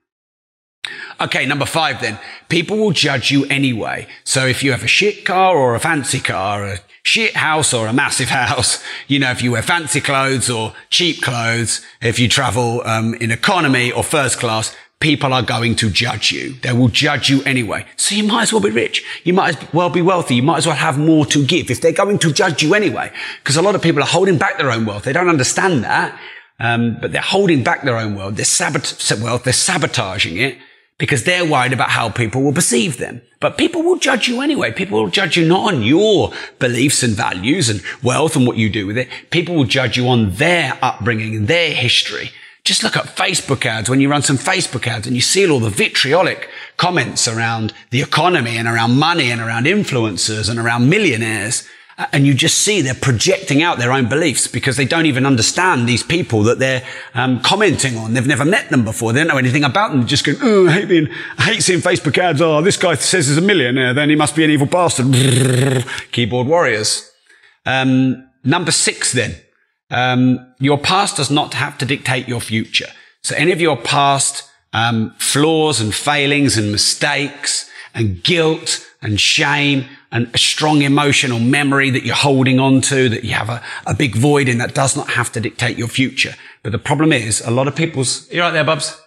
Okay, 1.20 1.46
number 1.46 1.66
five 1.66 2.00
then. 2.00 2.18
People 2.48 2.78
will 2.78 2.92
judge 2.92 3.30
you 3.30 3.44
anyway. 3.46 4.06
So 4.24 4.46
if 4.46 4.62
you 4.62 4.72
have 4.72 4.84
a 4.84 4.88
shit 4.88 5.24
car 5.24 5.56
or 5.56 5.74
a 5.74 5.80
fancy 5.80 6.20
car, 6.20 6.64
a 6.64 6.78
shit 7.02 7.36
house 7.36 7.72
or 7.72 7.86
a 7.86 7.92
massive 7.92 8.28
house, 8.30 8.82
you 9.06 9.18
know, 9.18 9.30
if 9.30 9.42
you 9.42 9.52
wear 9.52 9.62
fancy 9.62 10.00
clothes 10.00 10.50
or 10.50 10.74
cheap 10.90 11.22
clothes, 11.22 11.84
if 12.00 12.18
you 12.18 12.28
travel 12.28 12.82
um, 12.84 13.14
in 13.14 13.30
economy 13.30 13.90
or 13.92 14.02
first 14.02 14.38
class, 14.38 14.74
people 15.00 15.32
are 15.32 15.42
going 15.42 15.76
to 15.76 15.90
judge 15.90 16.32
you. 16.32 16.54
They 16.54 16.72
will 16.72 16.88
judge 16.88 17.30
you 17.30 17.42
anyway. 17.44 17.86
So 17.96 18.14
you 18.14 18.24
might 18.24 18.42
as 18.42 18.52
well 18.52 18.62
be 18.62 18.70
rich. 18.70 19.04
You 19.24 19.32
might 19.32 19.56
as 19.56 19.72
well 19.72 19.90
be 19.90 20.02
wealthy. 20.02 20.36
You 20.36 20.42
might 20.42 20.58
as 20.58 20.66
well 20.66 20.76
have 20.76 20.98
more 20.98 21.24
to 21.26 21.46
give 21.46 21.70
if 21.70 21.80
they're 21.80 21.92
going 21.92 22.18
to 22.18 22.32
judge 22.32 22.62
you 22.62 22.74
anyway. 22.74 23.12
Because 23.38 23.56
a 23.56 23.62
lot 23.62 23.74
of 23.74 23.82
people 23.82 24.02
are 24.02 24.06
holding 24.06 24.38
back 24.38 24.58
their 24.58 24.70
own 24.70 24.86
wealth. 24.86 25.04
They 25.04 25.12
don't 25.12 25.28
understand 25.28 25.84
that. 25.84 26.18
Um, 26.60 26.98
but 27.00 27.12
they're 27.12 27.22
holding 27.22 27.62
back 27.62 27.82
their 27.82 27.96
own 27.96 28.16
wealth. 28.16 28.34
They're 28.34 28.44
sabot- 28.44 29.22
wealth. 29.22 29.44
They're 29.44 29.52
sabotaging 29.52 30.38
it 30.38 30.58
because 30.98 31.22
they're 31.22 31.48
worried 31.48 31.72
about 31.72 31.90
how 31.90 32.10
people 32.10 32.42
will 32.42 32.52
perceive 32.52 32.98
them. 32.98 33.22
But 33.38 33.56
people 33.56 33.84
will 33.84 33.98
judge 33.98 34.26
you 34.26 34.40
anyway. 34.40 34.72
People 34.72 35.00
will 35.00 35.10
judge 35.10 35.36
you 35.36 35.46
not 35.46 35.72
on 35.72 35.82
your 35.82 36.32
beliefs 36.58 37.04
and 37.04 37.14
values 37.14 37.68
and 37.68 37.80
wealth 38.02 38.34
and 38.34 38.44
what 38.44 38.56
you 38.56 38.68
do 38.68 38.88
with 38.88 38.98
it. 38.98 39.08
People 39.30 39.54
will 39.54 39.64
judge 39.64 39.96
you 39.96 40.08
on 40.08 40.32
their 40.32 40.76
upbringing 40.82 41.36
and 41.36 41.46
their 41.46 41.72
history. 41.72 42.32
Just 42.68 42.82
look 42.82 42.98
at 42.98 43.16
Facebook 43.16 43.64
ads 43.64 43.88
when 43.88 43.98
you 43.98 44.10
run 44.10 44.20
some 44.20 44.36
Facebook 44.36 44.86
ads 44.86 45.06
and 45.06 45.16
you 45.16 45.22
see 45.22 45.48
all 45.48 45.58
the 45.58 45.70
vitriolic 45.70 46.50
comments 46.76 47.26
around 47.26 47.72
the 47.88 48.02
economy 48.02 48.58
and 48.58 48.68
around 48.68 48.98
money 48.98 49.30
and 49.30 49.40
around 49.40 49.64
influencers 49.64 50.50
and 50.50 50.58
around 50.58 50.90
millionaires. 50.90 51.66
And 52.12 52.26
you 52.26 52.34
just 52.34 52.58
see 52.58 52.82
they're 52.82 52.92
projecting 52.92 53.62
out 53.62 53.78
their 53.78 53.90
own 53.90 54.06
beliefs 54.06 54.46
because 54.46 54.76
they 54.76 54.84
don't 54.84 55.06
even 55.06 55.24
understand 55.24 55.88
these 55.88 56.02
people 56.02 56.42
that 56.42 56.58
they're 56.58 56.86
um, 57.14 57.40
commenting 57.40 57.96
on. 57.96 58.12
They've 58.12 58.26
never 58.26 58.44
met 58.44 58.68
them 58.68 58.84
before. 58.84 59.14
They 59.14 59.20
don't 59.20 59.28
know 59.28 59.38
anything 59.38 59.64
about 59.64 59.92
them. 59.92 60.00
They're 60.00 60.08
just 60.08 60.26
going, 60.26 60.36
oh, 60.42 60.68
I 60.68 60.72
hate, 60.72 60.88
being, 60.90 61.08
I 61.38 61.44
hate 61.44 61.62
seeing 61.62 61.80
Facebook 61.80 62.18
ads. 62.18 62.42
Oh, 62.42 62.60
this 62.60 62.76
guy 62.76 62.96
says 62.96 63.28
he's 63.28 63.38
a 63.38 63.40
millionaire. 63.40 63.94
Then 63.94 64.10
he 64.10 64.14
must 64.14 64.36
be 64.36 64.44
an 64.44 64.50
evil 64.50 64.66
bastard. 64.66 65.06
Keyboard 66.12 66.46
warriors. 66.46 67.10
Um, 67.64 68.28
number 68.44 68.72
six 68.72 69.12
then. 69.12 69.36
Um, 69.90 70.54
your 70.58 70.78
past 70.78 71.16
does 71.16 71.30
not 71.30 71.54
have 71.54 71.78
to 71.78 71.86
dictate 71.86 72.28
your 72.28 72.40
future. 72.40 72.88
So 73.22 73.34
any 73.36 73.52
of 73.52 73.60
your 73.60 73.76
past 73.76 74.48
um, 74.72 75.14
flaws 75.18 75.80
and 75.80 75.94
failings 75.94 76.56
and 76.58 76.70
mistakes 76.70 77.70
and 77.94 78.22
guilt 78.22 78.86
and 79.02 79.20
shame 79.20 79.86
and 80.10 80.30
a 80.34 80.38
strong 80.38 80.82
emotional 80.82 81.38
memory 81.38 81.90
that 81.90 82.04
you're 82.04 82.14
holding 82.14 82.58
on 82.58 82.80
to, 82.82 83.08
that 83.08 83.24
you 83.24 83.32
have 83.32 83.48
a, 83.48 83.62
a 83.86 83.94
big 83.94 84.14
void 84.14 84.48
in 84.48 84.58
that 84.58 84.74
does 84.74 84.96
not 84.96 85.10
have 85.10 85.30
to 85.32 85.40
dictate 85.40 85.76
your 85.76 85.88
future. 85.88 86.34
But 86.62 86.72
the 86.72 86.78
problem 86.78 87.12
is 87.12 87.40
a 87.42 87.50
lot 87.50 87.68
of 87.68 87.76
people's, 87.76 88.30
you're 88.32 88.44
right 88.44 88.50
there, 88.50 88.64
Bubs? 88.64 89.00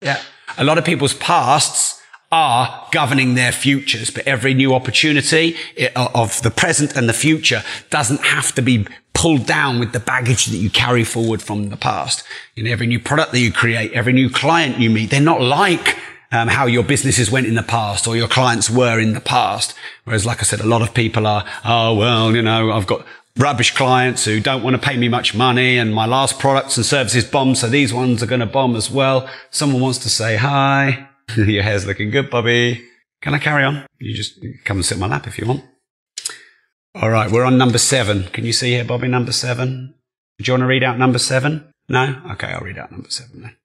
Yeah. 0.00 0.20
A 0.56 0.64
lot 0.64 0.78
of 0.78 0.84
people's 0.84 1.14
pasts 1.14 1.97
are 2.30 2.86
governing 2.92 3.34
their 3.34 3.52
futures, 3.52 4.10
but 4.10 4.26
every 4.26 4.54
new 4.54 4.74
opportunity 4.74 5.56
of 5.96 6.42
the 6.42 6.50
present 6.50 6.96
and 6.96 7.08
the 7.08 7.14
future 7.14 7.62
doesn't 7.90 8.20
have 8.20 8.54
to 8.54 8.62
be 8.62 8.86
pulled 9.14 9.46
down 9.46 9.80
with 9.80 9.92
the 9.92 10.00
baggage 10.00 10.46
that 10.46 10.58
you 10.58 10.70
carry 10.70 11.04
forward 11.04 11.42
from 11.42 11.70
the 11.70 11.76
past. 11.76 12.22
In 12.54 12.66
every 12.66 12.86
new 12.86 13.00
product 13.00 13.32
that 13.32 13.40
you 13.40 13.50
create, 13.50 13.92
every 13.92 14.12
new 14.12 14.30
client 14.30 14.78
you 14.78 14.90
meet, 14.90 15.10
they're 15.10 15.20
not 15.20 15.40
like 15.40 15.98
um, 16.30 16.48
how 16.48 16.66
your 16.66 16.84
businesses 16.84 17.30
went 17.30 17.46
in 17.46 17.54
the 17.54 17.62
past 17.62 18.06
or 18.06 18.16
your 18.16 18.28
clients 18.28 18.70
were 18.70 19.00
in 19.00 19.14
the 19.14 19.20
past. 19.20 19.74
Whereas, 20.04 20.26
like 20.26 20.40
I 20.40 20.42
said, 20.42 20.60
a 20.60 20.66
lot 20.66 20.82
of 20.82 20.94
people 20.94 21.26
are, 21.26 21.44
oh, 21.64 21.94
well, 21.94 22.36
you 22.36 22.42
know, 22.42 22.70
I've 22.70 22.86
got 22.86 23.04
rubbish 23.36 23.74
clients 23.74 24.24
who 24.24 24.38
don't 24.38 24.62
want 24.62 24.76
to 24.76 24.82
pay 24.82 24.96
me 24.96 25.08
much 25.08 25.34
money 25.34 25.78
and 25.78 25.94
my 25.94 26.06
last 26.06 26.38
products 26.38 26.76
and 26.76 26.84
services 26.84 27.24
bomb. 27.24 27.54
So 27.54 27.68
these 27.68 27.94
ones 27.94 28.22
are 28.22 28.26
going 28.26 28.40
to 28.40 28.46
bomb 28.46 28.76
as 28.76 28.90
well. 28.90 29.28
Someone 29.50 29.80
wants 29.80 29.98
to 29.98 30.10
say 30.10 30.36
hi. 30.36 31.07
your 31.36 31.62
hair's 31.62 31.86
looking 31.86 32.10
good, 32.10 32.30
Bobby. 32.30 32.84
Can 33.20 33.34
I 33.34 33.38
carry 33.38 33.64
on? 33.64 33.86
You 33.98 34.14
just 34.14 34.40
come 34.64 34.78
and 34.78 34.84
sit 34.84 34.94
on 34.94 35.00
my 35.00 35.08
lap 35.08 35.26
if 35.26 35.38
you 35.38 35.46
want. 35.46 35.64
All 36.94 37.10
right, 37.10 37.30
we're 37.30 37.44
on 37.44 37.58
number 37.58 37.78
seven. 37.78 38.24
Can 38.24 38.44
you 38.44 38.52
see 38.52 38.70
here, 38.70 38.84
Bobby, 38.84 39.08
number 39.08 39.32
seven? 39.32 39.94
Do 40.38 40.44
you 40.44 40.52
want 40.52 40.62
to 40.62 40.66
read 40.66 40.84
out 40.84 40.98
number 40.98 41.18
seven? 41.18 41.72
No? 41.88 42.20
Okay, 42.32 42.48
I'll 42.48 42.60
read 42.60 42.78
out 42.78 42.90
number 42.90 43.10
seven 43.10 43.42
then. 43.42 43.56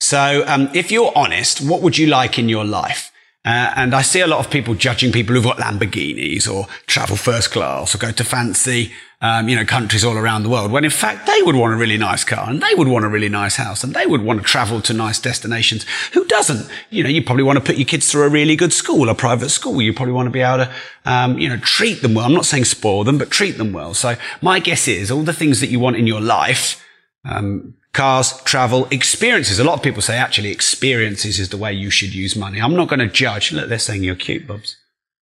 So, 0.00 0.44
um, 0.46 0.70
if 0.74 0.90
you're 0.90 1.12
honest, 1.14 1.60
what 1.60 1.82
would 1.82 1.98
you 1.98 2.06
like 2.06 2.38
in 2.38 2.48
your 2.48 2.64
life? 2.64 3.12
Uh, 3.42 3.72
and 3.74 3.94
I 3.94 4.02
see 4.02 4.20
a 4.20 4.26
lot 4.26 4.44
of 4.44 4.50
people 4.50 4.74
judging 4.74 5.12
people 5.12 5.34
who've 5.34 5.44
got 5.44 5.56
Lamborghinis 5.56 6.46
or 6.46 6.66
travel 6.86 7.16
first 7.16 7.50
class 7.50 7.94
or 7.94 7.98
go 7.98 8.12
to 8.12 8.22
fancy, 8.22 8.92
um, 9.22 9.48
you 9.48 9.56
know, 9.56 9.64
countries 9.64 10.04
all 10.04 10.18
around 10.18 10.42
the 10.42 10.50
world. 10.50 10.70
When 10.70 10.84
in 10.84 10.90
fact 10.90 11.26
they 11.26 11.40
would 11.42 11.54
want 11.54 11.72
a 11.72 11.76
really 11.78 11.96
nice 11.96 12.22
car 12.22 12.50
and 12.50 12.62
they 12.62 12.74
would 12.74 12.86
want 12.86 13.06
a 13.06 13.08
really 13.08 13.30
nice 13.30 13.56
house 13.56 13.82
and 13.82 13.94
they 13.94 14.04
would 14.04 14.20
want 14.20 14.40
to 14.42 14.46
travel 14.46 14.82
to 14.82 14.92
nice 14.92 15.18
destinations. 15.18 15.86
Who 16.12 16.26
doesn't? 16.26 16.70
You 16.90 17.02
know, 17.02 17.08
you 17.08 17.24
probably 17.24 17.44
want 17.44 17.58
to 17.58 17.64
put 17.64 17.76
your 17.76 17.86
kids 17.86 18.12
through 18.12 18.24
a 18.24 18.28
really 18.28 18.56
good 18.56 18.74
school, 18.74 19.08
a 19.08 19.14
private 19.14 19.48
school. 19.48 19.80
You 19.80 19.94
probably 19.94 20.12
want 20.12 20.26
to 20.26 20.30
be 20.30 20.40
able 20.40 20.66
to, 20.66 20.74
um, 21.06 21.38
you 21.38 21.48
know, 21.48 21.56
treat 21.56 22.02
them 22.02 22.12
well. 22.12 22.26
I'm 22.26 22.34
not 22.34 22.44
saying 22.44 22.66
spoil 22.66 23.04
them, 23.04 23.16
but 23.16 23.30
treat 23.30 23.56
them 23.56 23.72
well. 23.72 23.94
So 23.94 24.16
my 24.42 24.58
guess 24.58 24.86
is 24.86 25.10
all 25.10 25.22
the 25.22 25.32
things 25.32 25.60
that 25.60 25.70
you 25.70 25.80
want 25.80 25.96
in 25.96 26.06
your 26.06 26.20
life, 26.20 26.84
um, 27.24 27.72
cars, 27.92 28.40
travel, 28.42 28.86
experiences. 28.90 29.58
A 29.58 29.64
lot 29.64 29.74
of 29.74 29.82
people 29.82 30.02
say 30.02 30.16
actually 30.16 30.50
experiences 30.50 31.38
is 31.38 31.48
the 31.48 31.56
way 31.56 31.72
you 31.72 31.90
should 31.90 32.14
use 32.14 32.36
money. 32.36 32.60
I'm 32.60 32.76
not 32.76 32.88
going 32.88 33.00
to 33.00 33.08
judge. 33.08 33.52
Look, 33.52 33.68
they're 33.68 33.78
saying 33.78 34.04
you're 34.04 34.14
cute, 34.14 34.46
Bubs. 34.46 34.76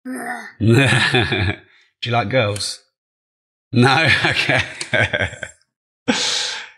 Do 0.59 2.11
you 2.11 2.13
like 2.13 2.29
girls? 2.31 2.83
No? 3.73 4.09
Okay. 4.27 4.63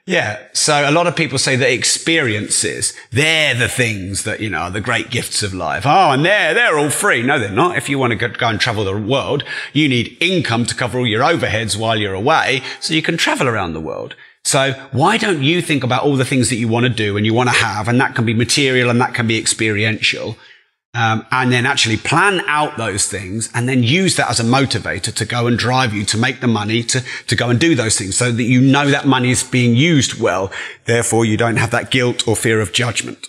yeah. 0.06 0.38
So 0.54 0.88
a 0.88 0.90
lot 0.90 1.06
of 1.06 1.14
people 1.14 1.38
say 1.38 1.54
that 1.56 1.70
experiences, 1.70 2.94
they're 3.10 3.54
the 3.54 3.68
things 3.68 4.24
that, 4.24 4.40
you 4.40 4.48
know, 4.48 4.60
are 4.60 4.70
the 4.70 4.80
great 4.80 5.10
gifts 5.10 5.42
of 5.42 5.52
life. 5.52 5.84
Oh, 5.84 6.12
and 6.12 6.24
they're, 6.24 6.54
they're 6.54 6.78
all 6.78 6.88
free. 6.88 7.22
No, 7.22 7.38
they're 7.38 7.50
not. 7.50 7.76
If 7.76 7.90
you 7.90 7.98
want 7.98 8.12
to 8.12 8.16
go, 8.16 8.28
go 8.28 8.48
and 8.48 8.58
travel 8.58 8.84
the 8.84 8.96
world, 8.96 9.44
you 9.74 9.88
need 9.88 10.16
income 10.20 10.64
to 10.66 10.74
cover 10.74 10.98
all 10.98 11.06
your 11.06 11.22
overheads 11.22 11.78
while 11.78 11.98
you're 11.98 12.14
away 12.14 12.62
so 12.80 12.94
you 12.94 13.02
can 13.02 13.18
travel 13.18 13.46
around 13.46 13.74
the 13.74 13.80
world. 13.80 14.16
So 14.48 14.72
why 14.92 15.18
don't 15.18 15.42
you 15.42 15.60
think 15.60 15.84
about 15.84 16.04
all 16.04 16.16
the 16.16 16.24
things 16.24 16.48
that 16.48 16.56
you 16.56 16.68
want 16.68 16.84
to 16.84 16.88
do 16.88 17.18
and 17.18 17.26
you 17.26 17.34
want 17.34 17.50
to 17.50 17.54
have, 17.54 17.86
and 17.86 18.00
that 18.00 18.14
can 18.14 18.24
be 18.24 18.32
material 18.32 18.88
and 18.88 18.98
that 18.98 19.12
can 19.12 19.26
be 19.26 19.36
experiential. 19.38 20.38
Um, 20.94 21.26
and 21.30 21.52
then 21.52 21.66
actually 21.66 21.98
plan 21.98 22.40
out 22.46 22.78
those 22.78 23.06
things 23.06 23.50
and 23.54 23.68
then 23.68 23.82
use 23.82 24.16
that 24.16 24.30
as 24.30 24.40
a 24.40 24.44
motivator 24.44 25.14
to 25.14 25.24
go 25.26 25.46
and 25.46 25.58
drive 25.58 25.92
you 25.92 26.02
to 26.06 26.16
make 26.16 26.40
the 26.40 26.46
money 26.46 26.82
to, 26.84 27.04
to 27.26 27.36
go 27.36 27.50
and 27.50 27.60
do 27.60 27.74
those 27.74 27.98
things 27.98 28.16
so 28.16 28.32
that 28.32 28.42
you 28.42 28.62
know 28.62 28.88
that 28.90 29.06
money 29.06 29.30
is 29.30 29.44
being 29.44 29.76
used 29.76 30.18
well. 30.18 30.50
Therefore, 30.86 31.26
you 31.26 31.36
don't 31.36 31.56
have 31.56 31.70
that 31.72 31.90
guilt 31.90 32.26
or 32.26 32.34
fear 32.34 32.62
of 32.62 32.72
judgment. 32.72 33.26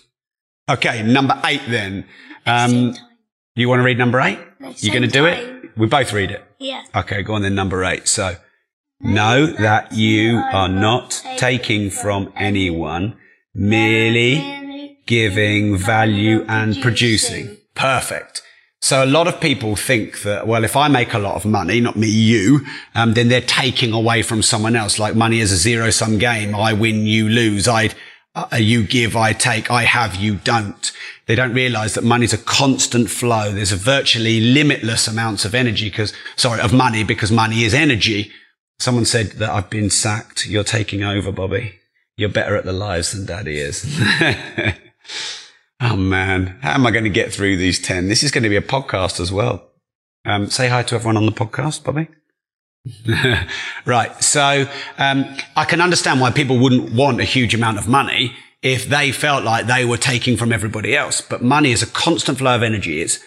Okay. 0.70 1.04
Number 1.04 1.38
eight 1.44 1.64
then. 1.68 2.06
Um, 2.46 2.96
you 3.56 3.68
want 3.68 3.80
to 3.80 3.84
read 3.84 3.98
number 3.98 4.22
eight? 4.22 4.40
You're 4.78 4.94
going 4.94 5.04
to 5.04 5.10
do 5.10 5.26
it? 5.26 5.78
We 5.78 5.86
both 5.86 6.14
read 6.14 6.32
it. 6.32 6.46
Yeah. 6.60 6.84
Okay. 6.96 7.24
Go 7.24 7.34
on 7.34 7.42
then. 7.42 7.56
Number 7.56 7.84
eight. 7.84 8.08
So 8.08 8.38
Know 9.02 9.46
that 9.48 9.94
you 9.94 10.38
are 10.52 10.68
not 10.68 11.24
taking 11.38 11.90
from 11.90 12.34
anyone, 12.36 13.18
merely 13.56 14.98
giving 15.06 15.78
value 15.78 16.44
and 16.50 16.82
producing. 16.82 17.56
Perfect. 17.76 18.42
So 18.82 19.02
a 19.02 19.06
lot 19.06 19.28
of 19.28 19.40
people 19.40 19.78
think 19.78 20.24
that, 20.24 20.48
well, 20.48 20.66
if 20.66 20.76
I 20.76 20.90
make 20.90 21.14
a 21.14 21.20
lot 21.20 21.36
of 21.36 21.46
money, 21.46 21.80
not 21.80 21.96
me, 21.96 22.08
you, 22.10 22.66
um, 22.94 23.14
then 23.14 23.30
they're 23.30 23.40
taking 23.40 23.94
away 23.94 24.22
from 24.22 24.42
someone 24.42 24.76
else. 24.76 25.00
Like 25.00 25.16
money 25.16 25.40
is 25.40 25.54
a 25.54 25.58
zero 25.58 25.92
sum 25.92 26.18
game. 26.18 26.54
I 26.54 26.74
win, 26.74 27.06
you 27.06 27.30
lose. 27.30 27.70
I, 27.70 27.92
uh, 28.36 28.58
you 28.58 28.84
give, 28.84 29.16
I 29.16 29.32
take. 29.32 29.72
I 29.72 29.84
have, 29.84 30.16
you 30.16 30.36
don't. 30.36 30.92
They 31.26 31.36
don't 31.36 31.54
realize 31.54 31.94
that 31.94 32.04
money 32.04 32.26
is 32.26 32.34
a 32.34 32.38
constant 32.38 33.10
flow. 33.10 33.54
There's 33.54 33.72
a 33.72 33.78
virtually 33.78 34.42
limitless 34.42 35.08
amounts 35.08 35.46
of 35.46 35.56
energy 35.56 35.90
because, 35.90 36.12
sorry, 36.36 36.60
of 36.60 36.74
money 36.74 37.06
because 37.06 37.32
money 37.32 37.64
is 37.64 37.74
energy. 37.74 38.32
Someone 38.80 39.06
said 39.06 39.32
that 39.34 39.50
I've 39.50 39.70
been 39.70 39.90
sacked. 39.90 40.48
You're 40.48 40.64
taking 40.64 41.04
over, 41.04 41.32
Bobby. 41.32 41.76
You're 42.16 42.30
better 42.30 42.56
at 42.56 42.66
the 42.66 42.74
lives 42.74 43.12
than 43.12 43.26
daddy 43.26 43.58
is. 43.58 43.86
oh 45.82 45.96
man, 45.96 46.58
how 46.62 46.74
am 46.76 46.88
I 46.88 46.92
going 46.92 47.04
to 47.04 47.10
get 47.10 47.34
through 47.34 47.58
these 47.58 47.80
10? 47.80 48.08
This 48.08 48.24
is 48.24 48.32
going 48.32 48.44
to 48.44 48.50
be 48.50 48.56
a 48.56 48.62
podcast 48.62 49.20
as 49.20 49.32
well. 49.32 49.70
Um, 50.26 50.50
say 50.50 50.70
hi 50.70 50.84
to 50.84 50.96
everyone 50.96 51.18
on 51.18 51.26
the 51.26 51.32
podcast, 51.32 51.84
Bobby. 51.84 52.08
right. 53.86 54.24
So, 54.24 54.66
um, 54.98 55.26
I 55.56 55.66
can 55.66 55.82
understand 55.82 56.22
why 56.22 56.32
people 56.32 56.60
wouldn't 56.60 56.94
want 56.94 57.20
a 57.20 57.26
huge 57.26 57.54
amount 57.54 57.78
of 57.78 57.88
money 57.88 58.36
if 58.62 58.88
they 58.88 59.12
felt 59.12 59.44
like 59.44 59.68
they 59.68 59.86
were 59.86 59.98
taking 59.98 60.38
from 60.38 60.52
everybody 60.52 60.96
else. 60.96 61.22
But 61.22 61.42
money 61.42 61.72
is 61.72 61.84
a 61.84 61.88
constant 61.88 62.38
flow 62.38 62.56
of 62.56 62.64
energy. 62.64 63.02
It's 63.02 63.20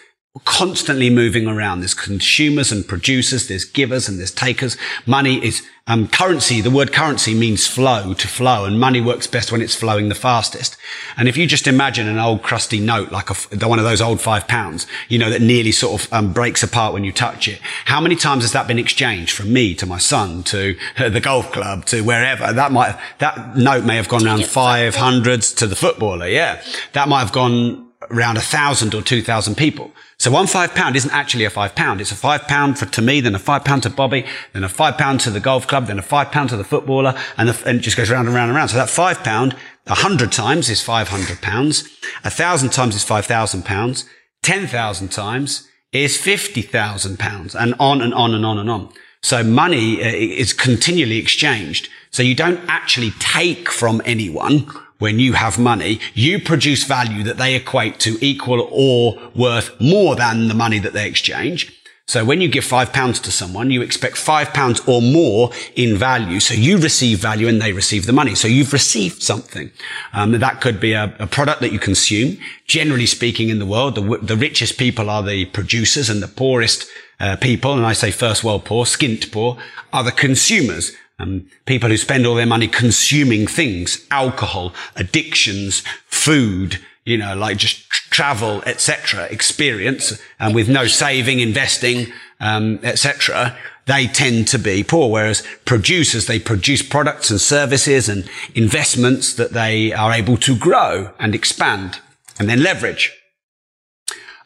constantly 0.45 1.11
moving 1.11 1.47
around. 1.47 1.81
There's 1.81 1.93
consumers 1.93 2.71
and 2.71 2.87
producers, 2.87 3.47
there's 3.47 3.65
givers 3.65 4.09
and 4.09 4.17
there's 4.17 4.31
takers. 4.31 4.75
Money 5.05 5.43
is 5.45 5.61
um, 5.85 6.07
currency. 6.07 6.59
The 6.59 6.71
word 6.71 6.91
currency 6.91 7.35
means 7.35 7.67
flow, 7.67 8.15
to 8.15 8.27
flow, 8.27 8.65
and 8.65 8.79
money 8.79 8.99
works 8.99 9.27
best 9.27 9.51
when 9.51 9.61
it's 9.61 9.75
flowing 9.75 10.09
the 10.09 10.15
fastest. 10.15 10.75
And 11.17 11.27
if 11.27 11.37
you 11.37 11.45
just 11.45 11.67
imagine 11.67 12.07
an 12.07 12.17
old 12.17 12.41
crusty 12.41 12.79
note, 12.79 13.11
like 13.11 13.29
a, 13.29 13.67
one 13.67 13.77
of 13.77 13.85
those 13.85 14.01
old 14.01 14.21
five 14.21 14.47
pounds, 14.47 14.87
you 15.07 15.19
know, 15.19 15.29
that 15.29 15.41
nearly 15.41 15.71
sort 15.71 16.01
of 16.01 16.11
um, 16.11 16.33
breaks 16.33 16.63
apart 16.63 16.93
when 16.93 17.03
you 17.03 17.11
touch 17.11 17.47
it. 17.47 17.59
How 17.85 18.01
many 18.01 18.15
times 18.15 18.43
has 18.43 18.53
that 18.53 18.67
been 18.67 18.79
exchanged 18.79 19.35
from 19.35 19.53
me 19.53 19.75
to 19.75 19.85
my 19.85 19.99
son 19.99 20.41
to 20.43 20.75
uh, 20.97 21.09
the 21.09 21.21
golf 21.21 21.51
club 21.51 21.85
to 21.85 22.01
wherever? 22.01 22.51
That 22.51 22.71
might, 22.71 22.97
that 23.19 23.55
note 23.55 23.85
may 23.85 23.97
have 23.97 24.09
gone 24.09 24.25
around 24.25 24.45
five 24.45 24.95
hundreds 24.95 25.53
to 25.53 25.67
the 25.67 25.75
footballer. 25.75 26.27
Yeah. 26.27 26.63
That 26.93 27.07
might 27.07 27.19
have 27.19 27.33
gone 27.33 27.91
around 28.09 28.37
a 28.37 28.41
thousand 28.41 28.95
or 28.95 29.01
two 29.01 29.21
thousand 29.21 29.55
people. 29.55 29.91
So 30.23 30.31
one 30.31 30.47
five 30.47 30.73
pound 30.73 30.95
isn't 30.95 31.11
actually 31.11 31.43
a 31.43 31.49
five 31.49 31.75
pound. 31.75 31.99
It's 31.99 32.13
a 32.13 32.15
five 32.15 32.43
pound 32.43 32.79
for, 32.79 32.85
to 32.85 33.01
me, 33.01 33.19
then 33.19 33.35
a 33.35 33.39
five 33.39 33.65
pound 33.65 33.83
to 33.83 33.89
Bobby, 33.89 34.25
then 34.53 34.63
a 34.63 34.69
five 34.69 34.97
pound 34.97 35.19
to 35.19 35.29
the 35.29 35.41
golf 35.41 35.67
club, 35.67 35.87
then 35.87 35.99
a 35.99 36.01
five 36.01 36.31
pound 36.31 36.47
to 36.51 36.55
the 36.55 36.63
footballer, 36.63 37.13
and, 37.37 37.49
the, 37.49 37.67
and 37.67 37.79
it 37.79 37.81
just 37.81 37.97
goes 37.97 38.09
round 38.09 38.29
and 38.29 38.33
round 38.33 38.49
and 38.49 38.55
round. 38.55 38.69
So 38.69 38.77
that 38.77 38.89
five 38.89 39.21
pound, 39.21 39.53
a 39.85 39.95
hundred 39.95 40.31
times 40.31 40.69
is 40.69 40.81
500 40.81 41.41
pounds. 41.41 41.89
A 42.23 42.29
thousand 42.29 42.69
times 42.69 42.95
is 42.95 43.03
5,000 43.03 43.65
pounds. 43.65 44.05
10,000 44.43 45.09
times 45.09 45.67
is 45.91 46.15
50,000 46.15 47.19
pounds 47.19 47.53
and 47.53 47.75
on 47.77 48.01
and 48.01 48.13
on 48.13 48.33
and 48.33 48.45
on 48.45 48.57
and 48.57 48.69
on. 48.69 48.93
So 49.21 49.43
money 49.43 50.01
uh, 50.01 50.07
is 50.07 50.53
continually 50.53 51.17
exchanged. 51.17 51.89
So 52.11 52.23
you 52.23 52.33
don't 52.33 52.61
actually 52.69 53.11
take 53.19 53.69
from 53.69 54.01
anyone 54.05 54.71
when 55.03 55.19
you 55.19 55.33
have 55.33 55.59
money, 55.59 55.99
you 56.13 56.39
produce 56.39 56.85
value 56.85 57.23
that 57.23 57.35
they 57.35 57.55
equate 57.55 57.99
to 57.99 58.17
equal 58.21 58.65
or 58.71 59.19
worth 59.35 59.69
more 59.81 60.15
than 60.15 60.47
the 60.47 60.53
money 60.53 60.79
that 60.79 60.93
they 60.93 61.05
exchange. 61.05 61.59
So 62.07 62.23
when 62.23 62.39
you 62.39 62.47
give 62.47 62.63
five 62.63 62.93
pounds 62.93 63.19
to 63.21 63.31
someone, 63.31 63.69
you 63.69 63.81
expect 63.81 64.15
five 64.15 64.53
pounds 64.53 64.79
or 64.87 65.01
more 65.01 65.51
in 65.75 65.97
value. 65.97 66.39
So 66.39 66.53
you 66.53 66.77
receive 66.77 67.19
value 67.19 67.49
and 67.49 67.61
they 67.61 67.73
receive 67.73 68.05
the 68.05 68.13
money. 68.13 68.33
So 68.33 68.47
you've 68.47 68.71
received 68.71 69.21
something. 69.21 69.71
Um, 70.13 70.31
that 70.39 70.61
could 70.61 70.79
be 70.79 70.93
a, 70.93 71.13
a, 71.19 71.27
product 71.27 71.59
that 71.59 71.73
you 71.73 71.79
consume. 71.79 72.37
Generally 72.67 73.07
speaking 73.07 73.49
in 73.49 73.59
the 73.59 73.65
world, 73.65 73.95
the, 73.95 74.19
the 74.21 74.37
richest 74.37 74.77
people 74.77 75.09
are 75.09 75.23
the 75.23 75.43
producers 75.47 76.09
and 76.09 76.23
the 76.23 76.29
poorest 76.29 76.89
uh, 77.19 77.35
people, 77.35 77.73
and 77.73 77.85
I 77.85 77.93
say 77.93 78.11
first 78.11 78.43
world 78.43 78.63
poor, 78.63 78.85
skint 78.85 79.31
poor, 79.33 79.57
are 79.91 80.03
the 80.03 80.11
consumers. 80.11 80.93
Um, 81.19 81.47
people 81.65 81.89
who 81.89 81.97
spend 81.97 82.25
all 82.25 82.35
their 82.35 82.45
money 82.45 82.67
consuming 82.67 83.47
things, 83.47 84.05
alcohol, 84.09 84.73
addictions, 84.95 85.83
food, 86.07 86.79
you 87.05 87.17
know, 87.17 87.35
like 87.35 87.57
just 87.57 87.87
travel, 87.89 88.63
etc., 88.65 89.25
experience, 89.25 90.19
and 90.39 90.55
with 90.55 90.69
no 90.69 90.87
saving, 90.87 91.39
investing, 91.39 92.11
um, 92.39 92.79
etc., 92.83 93.55
they 93.85 94.07
tend 94.07 94.47
to 94.47 94.57
be 94.57 94.83
poor. 94.83 95.11
Whereas 95.11 95.43
producers, 95.65 96.27
they 96.27 96.39
produce 96.39 96.81
products 96.81 97.29
and 97.29 97.39
services 97.39 98.07
and 98.07 98.29
investments 98.55 99.33
that 99.33 99.51
they 99.51 99.91
are 99.91 100.13
able 100.13 100.37
to 100.37 100.55
grow 100.57 101.11
and 101.19 101.35
expand 101.35 101.99
and 102.39 102.49
then 102.49 102.63
leverage. 102.63 103.11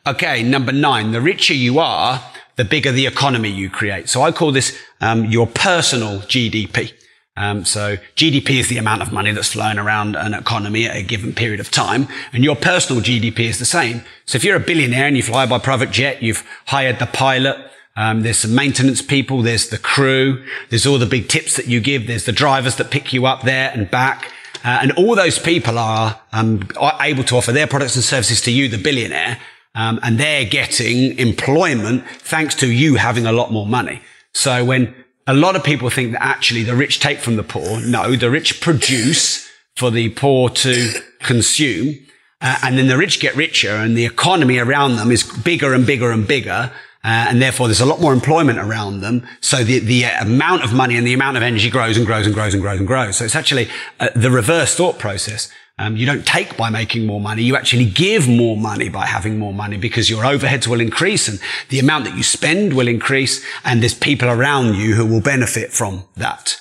Okay, 0.06 0.42
number 0.42 0.72
nine, 0.72 1.12
the 1.12 1.22
richer 1.22 1.54
you 1.54 1.80
are, 1.80 2.24
the 2.58 2.66
bigger 2.66 2.92
the 2.92 3.08
economy 3.08 3.50
you 3.50 3.70
create. 3.70 4.10
So 4.10 4.22
I 4.22 4.32
call 4.32 4.52
this 4.52 4.78
um, 5.00 5.26
your 5.26 5.48
personal 5.48 6.20
GDP. 6.22 6.92
Um, 7.38 7.66
so 7.66 7.98
GDP 8.16 8.60
is 8.60 8.68
the 8.68 8.80
amount 8.80 9.04
of 9.04 9.14
money 9.14 9.32
that's 9.32 9.54
flowing 9.54 9.78
around 9.78 10.16
an 10.16 10.34
economy 10.34 10.88
at 10.88 10.96
a 10.96 11.04
given 11.04 11.34
period 11.34 11.60
of 11.60 11.70
time, 11.70 12.08
and 12.34 12.44
your 12.44 12.56
personal 12.56 13.02
GDP 13.02 13.42
is 13.42 13.60
the 13.60 13.66
same. 13.66 14.02
So 14.26 14.38
if 14.38 14.44
you're 14.44 14.58
a 14.58 14.60
billionaire 14.60 15.06
and 15.06 15.16
you 15.16 15.22
fly 15.22 15.46
by 15.46 15.60
private 15.60 15.92
jet, 15.92 16.24
you've 16.24 16.44
hired 16.66 16.98
the 16.98 17.06
pilot. 17.06 17.58
Um, 17.96 18.24
there's 18.24 18.40
some 18.40 18.56
maintenance 18.56 19.04
people. 19.04 19.44
There's 19.44 19.70
the 19.70 19.78
crew. 19.78 20.44
There's 20.70 20.88
all 20.88 20.98
the 20.98 21.06
big 21.06 21.30
tips 21.30 21.56
that 21.58 21.68
you 21.68 21.80
give. 21.80 22.08
There's 22.08 22.26
the 22.26 22.32
drivers 22.32 22.76
that 22.78 22.90
pick 22.90 23.14
you 23.14 23.28
up 23.28 23.44
there 23.44 23.72
and 23.72 23.90
back. 23.90 24.32
Uh, 24.64 24.80
and 24.82 24.92
all 24.94 25.16
those 25.16 25.38
people 25.38 25.78
are 25.78 26.20
um, 26.34 26.68
able 27.02 27.24
to 27.24 27.36
offer 27.38 27.52
their 27.52 27.68
products 27.68 27.96
and 27.96 28.04
services 28.04 28.42
to 28.42 28.52
you, 28.52 28.68
the 28.68 28.78
billionaire, 28.78 29.40
um, 29.78 30.00
and 30.02 30.20
they're 30.20 30.44
getting 30.44 31.18
employment 31.20 32.04
thanks 32.10 32.56
to 32.56 32.68
you 32.70 32.96
having 32.96 33.26
a 33.26 33.32
lot 33.32 33.52
more 33.52 33.66
money. 33.66 34.02
So 34.34 34.66
when 34.66 34.94
a 35.28 35.34
lot 35.34 35.56
of 35.56 35.64
people 35.64 35.90
think 35.90 36.14
that 36.14 36.24
actually 36.24 36.64
the 36.64 36.76
rich 36.76 37.00
take 37.00 37.20
from 37.20 37.36
the 37.36 37.44
poor. 37.44 37.80
No, 37.82 38.16
the 38.16 38.32
rich 38.32 38.60
produce 38.62 39.48
for 39.76 39.92
the 39.92 40.10
poor 40.10 40.50
to 40.50 40.90
consume. 41.20 41.96
Uh, 42.40 42.58
and 42.64 42.78
then 42.78 42.88
the 42.88 42.98
rich 42.98 43.20
get 43.20 43.36
richer 43.36 43.76
and 43.76 43.98
the 43.98 44.06
economy 44.06 44.58
around 44.58 44.96
them 44.96 45.12
is 45.12 45.24
bigger 45.24 45.74
and 45.74 45.86
bigger 45.86 46.12
and 46.12 46.28
bigger. 46.28 46.72
Uh, 47.04 47.28
and 47.30 47.42
therefore 47.42 47.68
there's 47.68 47.82
a 47.82 47.86
lot 47.86 48.00
more 48.00 48.14
employment 48.14 48.58
around 48.58 49.02
them. 49.02 49.28
So 49.42 49.64
the, 49.64 49.80
the 49.80 50.04
amount 50.04 50.64
of 50.64 50.74
money 50.74 50.98
and 50.98 51.06
the 51.06 51.14
amount 51.14 51.38
of 51.38 51.44
energy 51.44 51.70
grows 51.70 51.98
and 51.98 52.06
grows 52.06 52.26
and 52.26 52.34
grows 52.34 52.54
and 52.54 52.64
grows 52.64 52.80
and 52.80 52.88
grows. 52.88 53.18
So 53.18 53.26
it's 53.26 53.36
actually 53.36 53.70
uh, 54.00 54.10
the 54.16 54.32
reverse 54.32 54.76
thought 54.76 54.98
process. 54.98 55.52
Um, 55.80 55.96
you 55.96 56.08
don't 56.08 56.26
take 56.26 56.58
by 56.58 56.72
making 56.72 57.06
more 57.06 57.22
money. 57.22 57.44
You 57.44 57.56
actually 57.56 57.86
give 57.86 58.28
more 58.28 58.58
money 58.58 58.90
by 58.90 59.06
having 59.06 59.38
more 59.38 59.54
money 59.54 59.78
because 59.78 60.10
your 60.10 60.24
overheads 60.24 60.68
will 60.68 60.82
increase 60.82 61.28
and 61.28 61.40
the 61.70 61.78
amount 61.78 62.06
that 62.06 62.18
you 62.18 62.24
spend 62.24 62.74
will 62.74 62.88
increase 62.88 63.46
and 63.64 63.82
there's 63.82 63.94
people 63.94 64.28
around 64.28 64.76
you 64.76 64.96
who 64.96 65.06
will 65.06 65.22
benefit 65.22 65.72
from 65.72 66.06
that. 66.16 66.60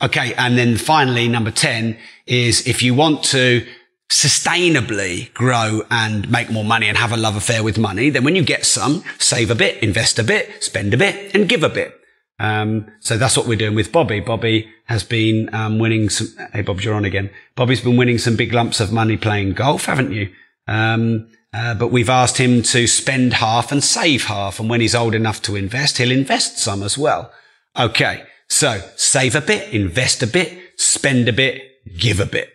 Okay. 0.00 0.32
And 0.34 0.56
then 0.56 0.78
finally, 0.78 1.28
number 1.28 1.50
10 1.50 1.98
is 2.26 2.66
if 2.66 2.82
you 2.82 2.94
want 2.94 3.22
to 3.24 3.66
sustainably 4.10 5.32
grow 5.34 5.82
and 5.90 6.30
make 6.30 6.50
more 6.50 6.64
money 6.64 6.88
and 6.88 6.96
have 6.96 7.12
a 7.12 7.16
love 7.16 7.36
affair 7.36 7.62
with 7.62 7.78
money, 7.78 8.10
then 8.10 8.24
when 8.24 8.36
you 8.36 8.42
get 8.42 8.64
some, 8.64 9.04
save 9.18 9.50
a 9.50 9.54
bit, 9.54 9.82
invest 9.82 10.18
a 10.18 10.24
bit, 10.24 10.62
spend 10.62 10.94
a 10.94 10.96
bit 10.96 11.34
and 11.34 11.48
give 11.48 11.62
a 11.62 11.68
bit. 11.68 12.00
Um, 12.38 12.90
so 13.00 13.16
that's 13.16 13.36
what 13.36 13.46
we're 13.46 13.58
doing 13.58 13.74
with 13.74 13.92
Bobby. 13.92 14.20
Bobby 14.20 14.68
has 14.86 15.04
been 15.04 15.54
um, 15.54 15.78
winning 15.78 16.10
some. 16.10 16.28
Hey, 16.52 16.62
Bob, 16.62 16.80
you're 16.80 16.94
on 16.94 17.04
again. 17.04 17.30
Bobby's 17.54 17.80
been 17.80 17.96
winning 17.96 18.18
some 18.18 18.36
big 18.36 18.52
lumps 18.52 18.80
of 18.80 18.92
money 18.92 19.16
playing 19.16 19.52
golf, 19.52 19.86
haven't 19.86 20.12
you? 20.12 20.32
Um, 20.66 21.28
uh, 21.52 21.74
but 21.74 21.88
we've 21.88 22.10
asked 22.10 22.38
him 22.38 22.62
to 22.62 22.86
spend 22.86 23.34
half 23.34 23.70
and 23.70 23.84
save 23.84 24.24
half, 24.24 24.58
and 24.58 24.68
when 24.68 24.80
he's 24.80 24.94
old 24.94 25.14
enough 25.14 25.40
to 25.42 25.54
invest, 25.54 25.98
he'll 25.98 26.10
invest 26.10 26.58
some 26.58 26.82
as 26.82 26.98
well. 26.98 27.32
Okay, 27.78 28.24
so 28.48 28.80
save 28.96 29.36
a 29.36 29.40
bit, 29.40 29.72
invest 29.72 30.22
a 30.22 30.26
bit, 30.26 30.58
spend 30.76 31.28
a 31.28 31.32
bit, 31.32 31.62
give 31.96 32.18
a 32.18 32.26
bit. 32.26 32.50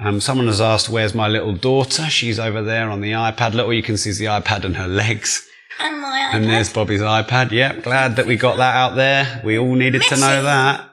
Um, 0.00 0.20
someone 0.20 0.46
has 0.46 0.60
asked, 0.60 0.88
"Where's 0.88 1.14
my 1.14 1.28
little 1.28 1.54
daughter?" 1.54 2.08
She's 2.08 2.38
over 2.38 2.62
there 2.62 2.88
on 2.88 3.02
the 3.02 3.12
iPad. 3.12 3.52
Look, 3.52 3.66
all 3.66 3.74
you 3.74 3.82
can 3.82 3.98
see 3.98 4.10
is 4.10 4.18
the 4.18 4.26
iPad 4.26 4.64
and 4.64 4.76
her 4.76 4.88
legs. 4.88 5.46
And 5.80 6.00
my 6.00 6.30
iPad. 6.32 6.34
And 6.34 6.44
there's 6.44 6.72
Bobby's 6.72 7.00
iPad. 7.00 7.50
Yep, 7.50 7.82
glad 7.82 8.16
that 8.16 8.26
we 8.26 8.36
got 8.36 8.56
that 8.56 8.74
out 8.74 8.96
there. 8.96 9.40
We 9.44 9.58
all 9.58 9.74
needed 9.74 10.02
to 10.02 10.16
know 10.16 10.42
that. 10.42 10.88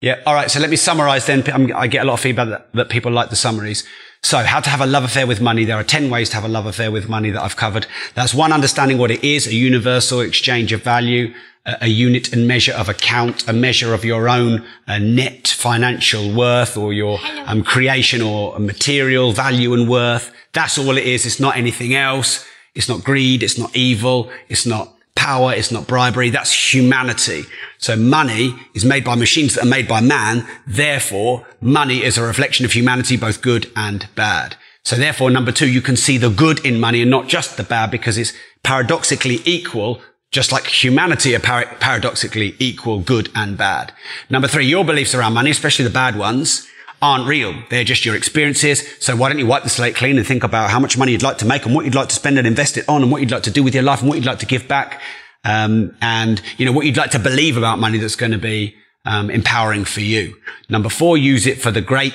Yeah. 0.00 0.20
All 0.24 0.34
right. 0.34 0.50
So 0.50 0.60
let 0.60 0.70
me 0.70 0.76
summarize 0.76 1.26
then. 1.26 1.42
I 1.72 1.86
get 1.86 2.02
a 2.02 2.06
lot 2.06 2.14
of 2.14 2.20
feedback 2.20 2.48
that, 2.48 2.72
that, 2.72 2.88
people 2.88 3.12
like 3.12 3.28
the 3.28 3.36
summaries. 3.36 3.84
So 4.22 4.38
how 4.38 4.60
to 4.60 4.70
have 4.70 4.80
a 4.80 4.86
love 4.86 5.04
affair 5.04 5.26
with 5.26 5.40
money. 5.40 5.64
There 5.64 5.76
are 5.76 5.84
10 5.84 6.10
ways 6.10 6.30
to 6.30 6.36
have 6.36 6.44
a 6.44 6.48
love 6.48 6.66
affair 6.66 6.90
with 6.90 7.08
money 7.08 7.30
that 7.30 7.42
I've 7.42 7.56
covered. 7.56 7.86
That's 8.14 8.32
one, 8.32 8.52
understanding 8.52 8.98
what 8.98 9.10
it 9.10 9.22
is, 9.22 9.46
a 9.46 9.54
universal 9.54 10.20
exchange 10.20 10.72
of 10.72 10.82
value, 10.82 11.34
a, 11.66 11.78
a 11.82 11.86
unit 11.88 12.32
and 12.32 12.48
measure 12.48 12.72
of 12.72 12.88
account, 12.88 13.46
a 13.46 13.52
measure 13.52 13.92
of 13.92 14.04
your 14.04 14.28
own 14.28 14.66
uh, 14.86 14.98
net 14.98 15.48
financial 15.48 16.34
worth 16.34 16.76
or 16.76 16.92
your 16.94 17.18
um, 17.46 17.62
creation 17.62 18.22
or 18.22 18.58
material 18.58 19.32
value 19.32 19.74
and 19.74 19.88
worth. 19.88 20.32
That's 20.52 20.78
all 20.78 20.96
it 20.96 21.04
is. 21.04 21.26
It's 21.26 21.40
not 21.40 21.56
anything 21.56 21.94
else. 21.94 22.46
It's 22.74 22.88
not 22.88 23.04
greed. 23.04 23.42
It's 23.42 23.58
not 23.58 23.74
evil. 23.74 24.30
It's 24.48 24.66
not 24.66 24.94
power. 25.14 25.52
It's 25.52 25.70
not 25.70 25.86
bribery. 25.86 26.30
That's 26.30 26.74
humanity. 26.74 27.44
So 27.78 27.96
money 27.96 28.54
is 28.74 28.84
made 28.84 29.04
by 29.04 29.14
machines 29.14 29.54
that 29.54 29.64
are 29.64 29.68
made 29.68 29.88
by 29.88 30.00
man. 30.00 30.46
Therefore, 30.66 31.46
money 31.60 32.02
is 32.02 32.16
a 32.16 32.22
reflection 32.22 32.64
of 32.64 32.72
humanity, 32.72 33.16
both 33.16 33.42
good 33.42 33.70
and 33.76 34.08
bad. 34.14 34.56
So 34.82 34.96
therefore, 34.96 35.30
number 35.30 35.52
two, 35.52 35.68
you 35.68 35.82
can 35.82 35.96
see 35.96 36.16
the 36.16 36.30
good 36.30 36.64
in 36.64 36.80
money 36.80 37.02
and 37.02 37.10
not 37.10 37.28
just 37.28 37.56
the 37.56 37.62
bad 37.62 37.90
because 37.90 38.16
it's 38.16 38.32
paradoxically 38.62 39.40
equal 39.44 40.00
just 40.30 40.52
like 40.52 40.66
humanity 40.66 41.34
are 41.34 41.40
par- 41.40 41.76
paradoxically 41.80 42.54
equal 42.58 43.00
good 43.00 43.30
and 43.34 43.58
bad. 43.58 43.92
Number 44.28 44.46
three, 44.46 44.64
your 44.66 44.84
beliefs 44.84 45.14
around 45.14 45.34
money, 45.34 45.50
especially 45.50 45.84
the 45.84 45.90
bad 45.90 46.16
ones, 46.16 46.68
aren't 47.02 47.26
real. 47.26 47.54
They're 47.70 47.84
just 47.84 48.04
your 48.04 48.14
experiences. 48.14 48.86
So 49.00 49.16
why 49.16 49.28
don't 49.28 49.38
you 49.38 49.46
wipe 49.46 49.62
the 49.62 49.70
slate 49.70 49.94
clean 49.94 50.18
and 50.18 50.26
think 50.26 50.44
about 50.44 50.70
how 50.70 50.78
much 50.78 50.98
money 50.98 51.12
you'd 51.12 51.22
like 51.22 51.38
to 51.38 51.46
make 51.46 51.64
and 51.64 51.74
what 51.74 51.84
you'd 51.84 51.94
like 51.94 52.08
to 52.08 52.14
spend 52.14 52.38
and 52.38 52.46
invest 52.46 52.76
it 52.76 52.88
on 52.88 53.02
and 53.02 53.10
what 53.10 53.20
you'd 53.20 53.30
like 53.30 53.44
to 53.44 53.50
do 53.50 53.62
with 53.62 53.74
your 53.74 53.82
life 53.82 54.00
and 54.00 54.08
what 54.08 54.16
you'd 54.16 54.26
like 54.26 54.40
to 54.40 54.46
give 54.46 54.68
back. 54.68 55.00
Um, 55.44 55.96
and 56.02 56.42
you 56.58 56.66
know 56.66 56.72
what 56.72 56.84
you'd 56.84 56.98
like 56.98 57.12
to 57.12 57.18
believe 57.18 57.56
about 57.56 57.78
money 57.78 57.98
that's 57.98 58.16
going 58.16 58.32
to 58.32 58.38
be 58.38 58.74
um, 59.04 59.30
empowering 59.30 59.84
for 59.84 60.00
you. 60.00 60.36
Number 60.68 60.90
four, 60.90 61.16
use 61.16 61.46
it 61.46 61.60
for 61.60 61.70
the 61.70 61.80
great 61.80 62.14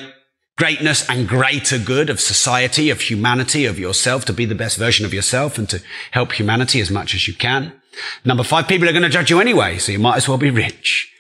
greatness 0.58 1.10
and 1.10 1.28
greater 1.28 1.78
good 1.78 2.10
of 2.10 2.22
society, 2.22 2.90
of 2.90 3.02
humanity, 3.02 3.66
of 3.66 3.78
yourself, 3.78 4.24
to 4.26 4.32
be 4.32 4.46
the 4.46 4.56
best 4.56 4.78
version 4.78 5.06
of 5.06 5.14
yourself 5.14 5.58
and 5.58 5.68
to 5.70 5.82
help 6.12 6.32
humanity 6.32 6.80
as 6.80 6.90
much 6.90 7.14
as 7.14 7.28
you 7.28 7.34
can. 7.34 7.74
Number 8.24 8.44
five, 8.44 8.68
people 8.68 8.88
are 8.88 8.94
going 8.94 9.04
to 9.04 9.10
judge 9.10 9.30
you 9.30 9.42
anyway, 9.42 9.80
so 9.80 9.92
you 9.92 10.00
might 10.00 10.16
as 10.16 10.30
well 10.30 10.38
be 10.38 10.52
rich. 10.52 11.12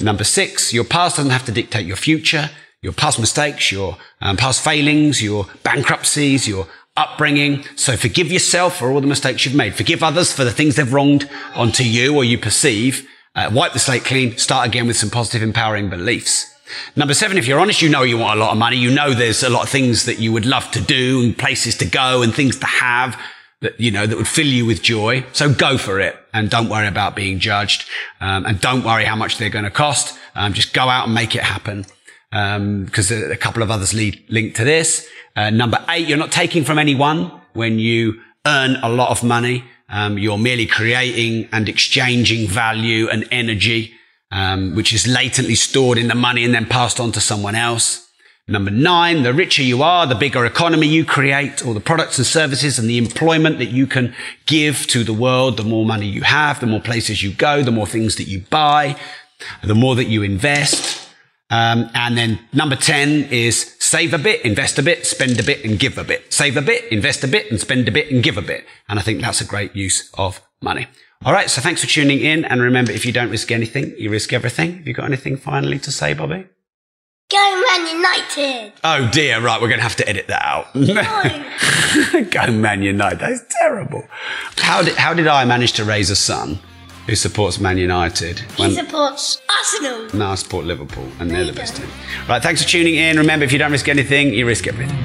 Number 0.00 0.24
six, 0.24 0.72
your 0.72 0.84
past 0.84 1.16
doesn't 1.16 1.30
have 1.30 1.46
to 1.46 1.52
dictate 1.52 1.86
your 1.86 1.96
future 1.96 2.50
your 2.82 2.92
past 2.92 3.18
mistakes, 3.20 3.72
your 3.72 3.96
um, 4.20 4.36
past 4.36 4.62
failings, 4.62 5.22
your 5.22 5.46
bankruptcies, 5.62 6.46
your 6.46 6.66
upbringing. 6.96 7.64
So 7.76 7.96
forgive 7.96 8.30
yourself 8.30 8.78
for 8.78 8.90
all 8.90 9.00
the 9.00 9.06
mistakes 9.06 9.46
you've 9.46 9.54
made. 9.54 9.74
Forgive 9.74 10.02
others 10.02 10.32
for 10.32 10.44
the 10.44 10.50
things 10.50 10.76
they've 10.76 10.92
wronged 10.92 11.30
onto 11.54 11.84
you 11.84 12.14
or 12.14 12.24
you 12.24 12.38
perceive. 12.38 13.08
Uh, 13.34 13.50
wipe 13.52 13.72
the 13.72 13.78
slate 13.78 14.04
clean. 14.04 14.36
Start 14.36 14.66
again 14.66 14.86
with 14.86 14.96
some 14.96 15.08
positive, 15.08 15.42
empowering 15.42 15.88
beliefs. 15.88 16.52
Number 16.96 17.14
seven, 17.14 17.38
if 17.38 17.46
you're 17.46 17.60
honest, 17.60 17.82
you 17.82 17.88
know 17.88 18.02
you 18.02 18.18
want 18.18 18.38
a 18.38 18.42
lot 18.42 18.52
of 18.52 18.58
money. 18.58 18.76
You 18.76 18.90
know 18.90 19.14
there's 19.14 19.42
a 19.42 19.50
lot 19.50 19.62
of 19.62 19.68
things 19.68 20.04
that 20.06 20.18
you 20.18 20.32
would 20.32 20.46
love 20.46 20.70
to 20.72 20.80
do 20.80 21.22
and 21.22 21.38
places 21.38 21.76
to 21.78 21.86
go 21.86 22.22
and 22.22 22.34
things 22.34 22.58
to 22.58 22.66
have 22.66 23.18
that, 23.60 23.78
you 23.78 23.90
know, 23.90 24.06
that 24.06 24.16
would 24.16 24.28
fill 24.28 24.46
you 24.46 24.66
with 24.66 24.82
joy. 24.82 25.24
So 25.32 25.52
go 25.54 25.78
for 25.78 26.00
it 26.00 26.16
and 26.34 26.50
don't 26.50 26.68
worry 26.68 26.88
about 26.88 27.14
being 27.14 27.38
judged. 27.38 27.88
Um, 28.20 28.44
and 28.44 28.60
don't 28.60 28.84
worry 28.84 29.04
how 29.04 29.16
much 29.16 29.38
they're 29.38 29.50
going 29.50 29.64
to 29.64 29.70
cost. 29.70 30.18
Um, 30.34 30.52
just 30.52 30.74
go 30.74 30.88
out 30.88 31.04
and 31.06 31.14
make 31.14 31.36
it 31.36 31.42
happen 31.42 31.86
because 32.32 33.12
um, 33.12 33.30
a 33.30 33.36
couple 33.36 33.62
of 33.62 33.70
others 33.70 33.92
lead, 33.92 34.24
link 34.30 34.54
to 34.54 34.64
this. 34.64 35.06
Uh, 35.36 35.50
number 35.50 35.84
eight, 35.90 36.08
you're 36.08 36.16
not 36.16 36.32
taking 36.32 36.64
from 36.64 36.78
anyone 36.78 37.30
when 37.52 37.78
you 37.78 38.20
earn 38.46 38.76
a 38.82 38.88
lot 38.88 39.10
of 39.10 39.22
money. 39.22 39.64
Um, 39.90 40.16
you're 40.16 40.38
merely 40.38 40.64
creating 40.64 41.50
and 41.52 41.68
exchanging 41.68 42.48
value 42.48 43.06
and 43.10 43.28
energy, 43.30 43.92
um, 44.30 44.74
which 44.74 44.94
is 44.94 45.06
latently 45.06 45.54
stored 45.54 45.98
in 45.98 46.08
the 46.08 46.14
money 46.14 46.42
and 46.42 46.54
then 46.54 46.64
passed 46.64 46.98
on 46.98 47.12
to 47.12 47.20
someone 47.20 47.54
else. 47.54 48.08
Number 48.48 48.70
nine, 48.70 49.22
the 49.22 49.34
richer 49.34 49.62
you 49.62 49.82
are, 49.82 50.06
the 50.06 50.14
bigger 50.14 50.46
economy 50.46 50.86
you 50.86 51.04
create, 51.04 51.64
all 51.64 51.74
the 51.74 51.80
products 51.80 52.16
and 52.18 52.26
services 52.26 52.78
and 52.78 52.88
the 52.88 52.98
employment 52.98 53.58
that 53.58 53.70
you 53.70 53.86
can 53.86 54.14
give 54.46 54.86
to 54.88 55.04
the 55.04 55.12
world, 55.12 55.58
the 55.58 55.64
more 55.64 55.84
money 55.84 56.06
you 56.06 56.22
have, 56.22 56.60
the 56.60 56.66
more 56.66 56.80
places 56.80 57.22
you 57.22 57.32
go, 57.32 57.62
the 57.62 57.70
more 57.70 57.86
things 57.86 58.16
that 58.16 58.26
you 58.26 58.40
buy, 58.50 58.96
the 59.62 59.74
more 59.74 59.94
that 59.94 60.06
you 60.06 60.22
invest. 60.22 61.01
Um, 61.52 61.90
and 61.92 62.16
then 62.16 62.40
number 62.54 62.76
10 62.76 63.28
is 63.30 63.76
save 63.78 64.14
a 64.14 64.18
bit, 64.18 64.40
invest 64.42 64.78
a 64.78 64.82
bit, 64.82 65.04
spend 65.04 65.38
a 65.38 65.42
bit 65.42 65.62
and 65.66 65.78
give 65.78 65.98
a 65.98 66.04
bit. 66.04 66.32
Save 66.32 66.56
a 66.56 66.62
bit, 66.62 66.90
invest 66.90 67.22
a 67.24 67.28
bit 67.28 67.50
and 67.50 67.60
spend 67.60 67.86
a 67.86 67.92
bit 67.92 68.10
and 68.10 68.22
give 68.22 68.38
a 68.38 68.42
bit. 68.42 68.64
And 68.88 68.98
I 68.98 69.02
think 69.02 69.20
that's 69.20 69.42
a 69.42 69.44
great 69.44 69.76
use 69.76 70.10
of 70.14 70.40
money. 70.62 70.86
All 71.26 71.32
right. 71.34 71.50
So 71.50 71.60
thanks 71.60 71.82
for 71.82 71.86
tuning 71.86 72.20
in. 72.20 72.46
And 72.46 72.62
remember, 72.62 72.90
if 72.90 73.04
you 73.04 73.12
don't 73.12 73.28
risk 73.28 73.52
anything, 73.52 73.94
you 73.98 74.08
risk 74.08 74.32
everything. 74.32 74.78
Have 74.78 74.88
you 74.88 74.94
got 74.94 75.04
anything 75.04 75.36
finally 75.36 75.78
to 75.80 75.92
say, 75.92 76.14
Bobby? 76.14 76.46
Go 77.30 77.62
Man 77.70 77.96
United! 77.96 78.72
Oh 78.84 79.08
dear, 79.10 79.40
right, 79.40 79.60
we're 79.60 79.68
going 79.68 79.78
to 79.78 79.84
have 79.84 79.96
to 79.96 80.08
edit 80.08 80.26
that 80.28 80.42
out. 80.44 80.74
No. 80.74 82.24
Go 82.30 82.52
Man 82.52 82.82
United, 82.82 83.20
that's 83.20 83.42
terrible. 83.58 84.06
How 84.58 84.82
did, 84.82 84.96
how 84.96 85.14
did 85.14 85.26
I 85.26 85.46
manage 85.46 85.72
to 85.74 85.84
raise 85.84 86.10
a 86.10 86.16
son 86.16 86.58
who 87.06 87.14
supports 87.14 87.58
Man 87.60 87.78
United? 87.78 88.40
he 88.56 88.74
supports 88.74 89.40
Arsenal. 89.48 90.08
No, 90.18 90.30
I 90.30 90.34
support 90.36 90.64
Liverpool, 90.66 91.08
and 91.18 91.30
they're 91.30 91.44
the 91.44 91.52
best 91.52 91.76
team. 91.76 91.88
Right, 92.28 92.42
thanks 92.42 92.62
for 92.62 92.68
tuning 92.68 92.94
in. 92.94 93.16
Remember, 93.18 93.44
if 93.44 93.52
you 93.52 93.58
don't 93.58 93.72
risk 93.72 93.88
anything, 93.88 94.32
you 94.32 94.46
risk 94.46 94.66
everything. 94.66 94.96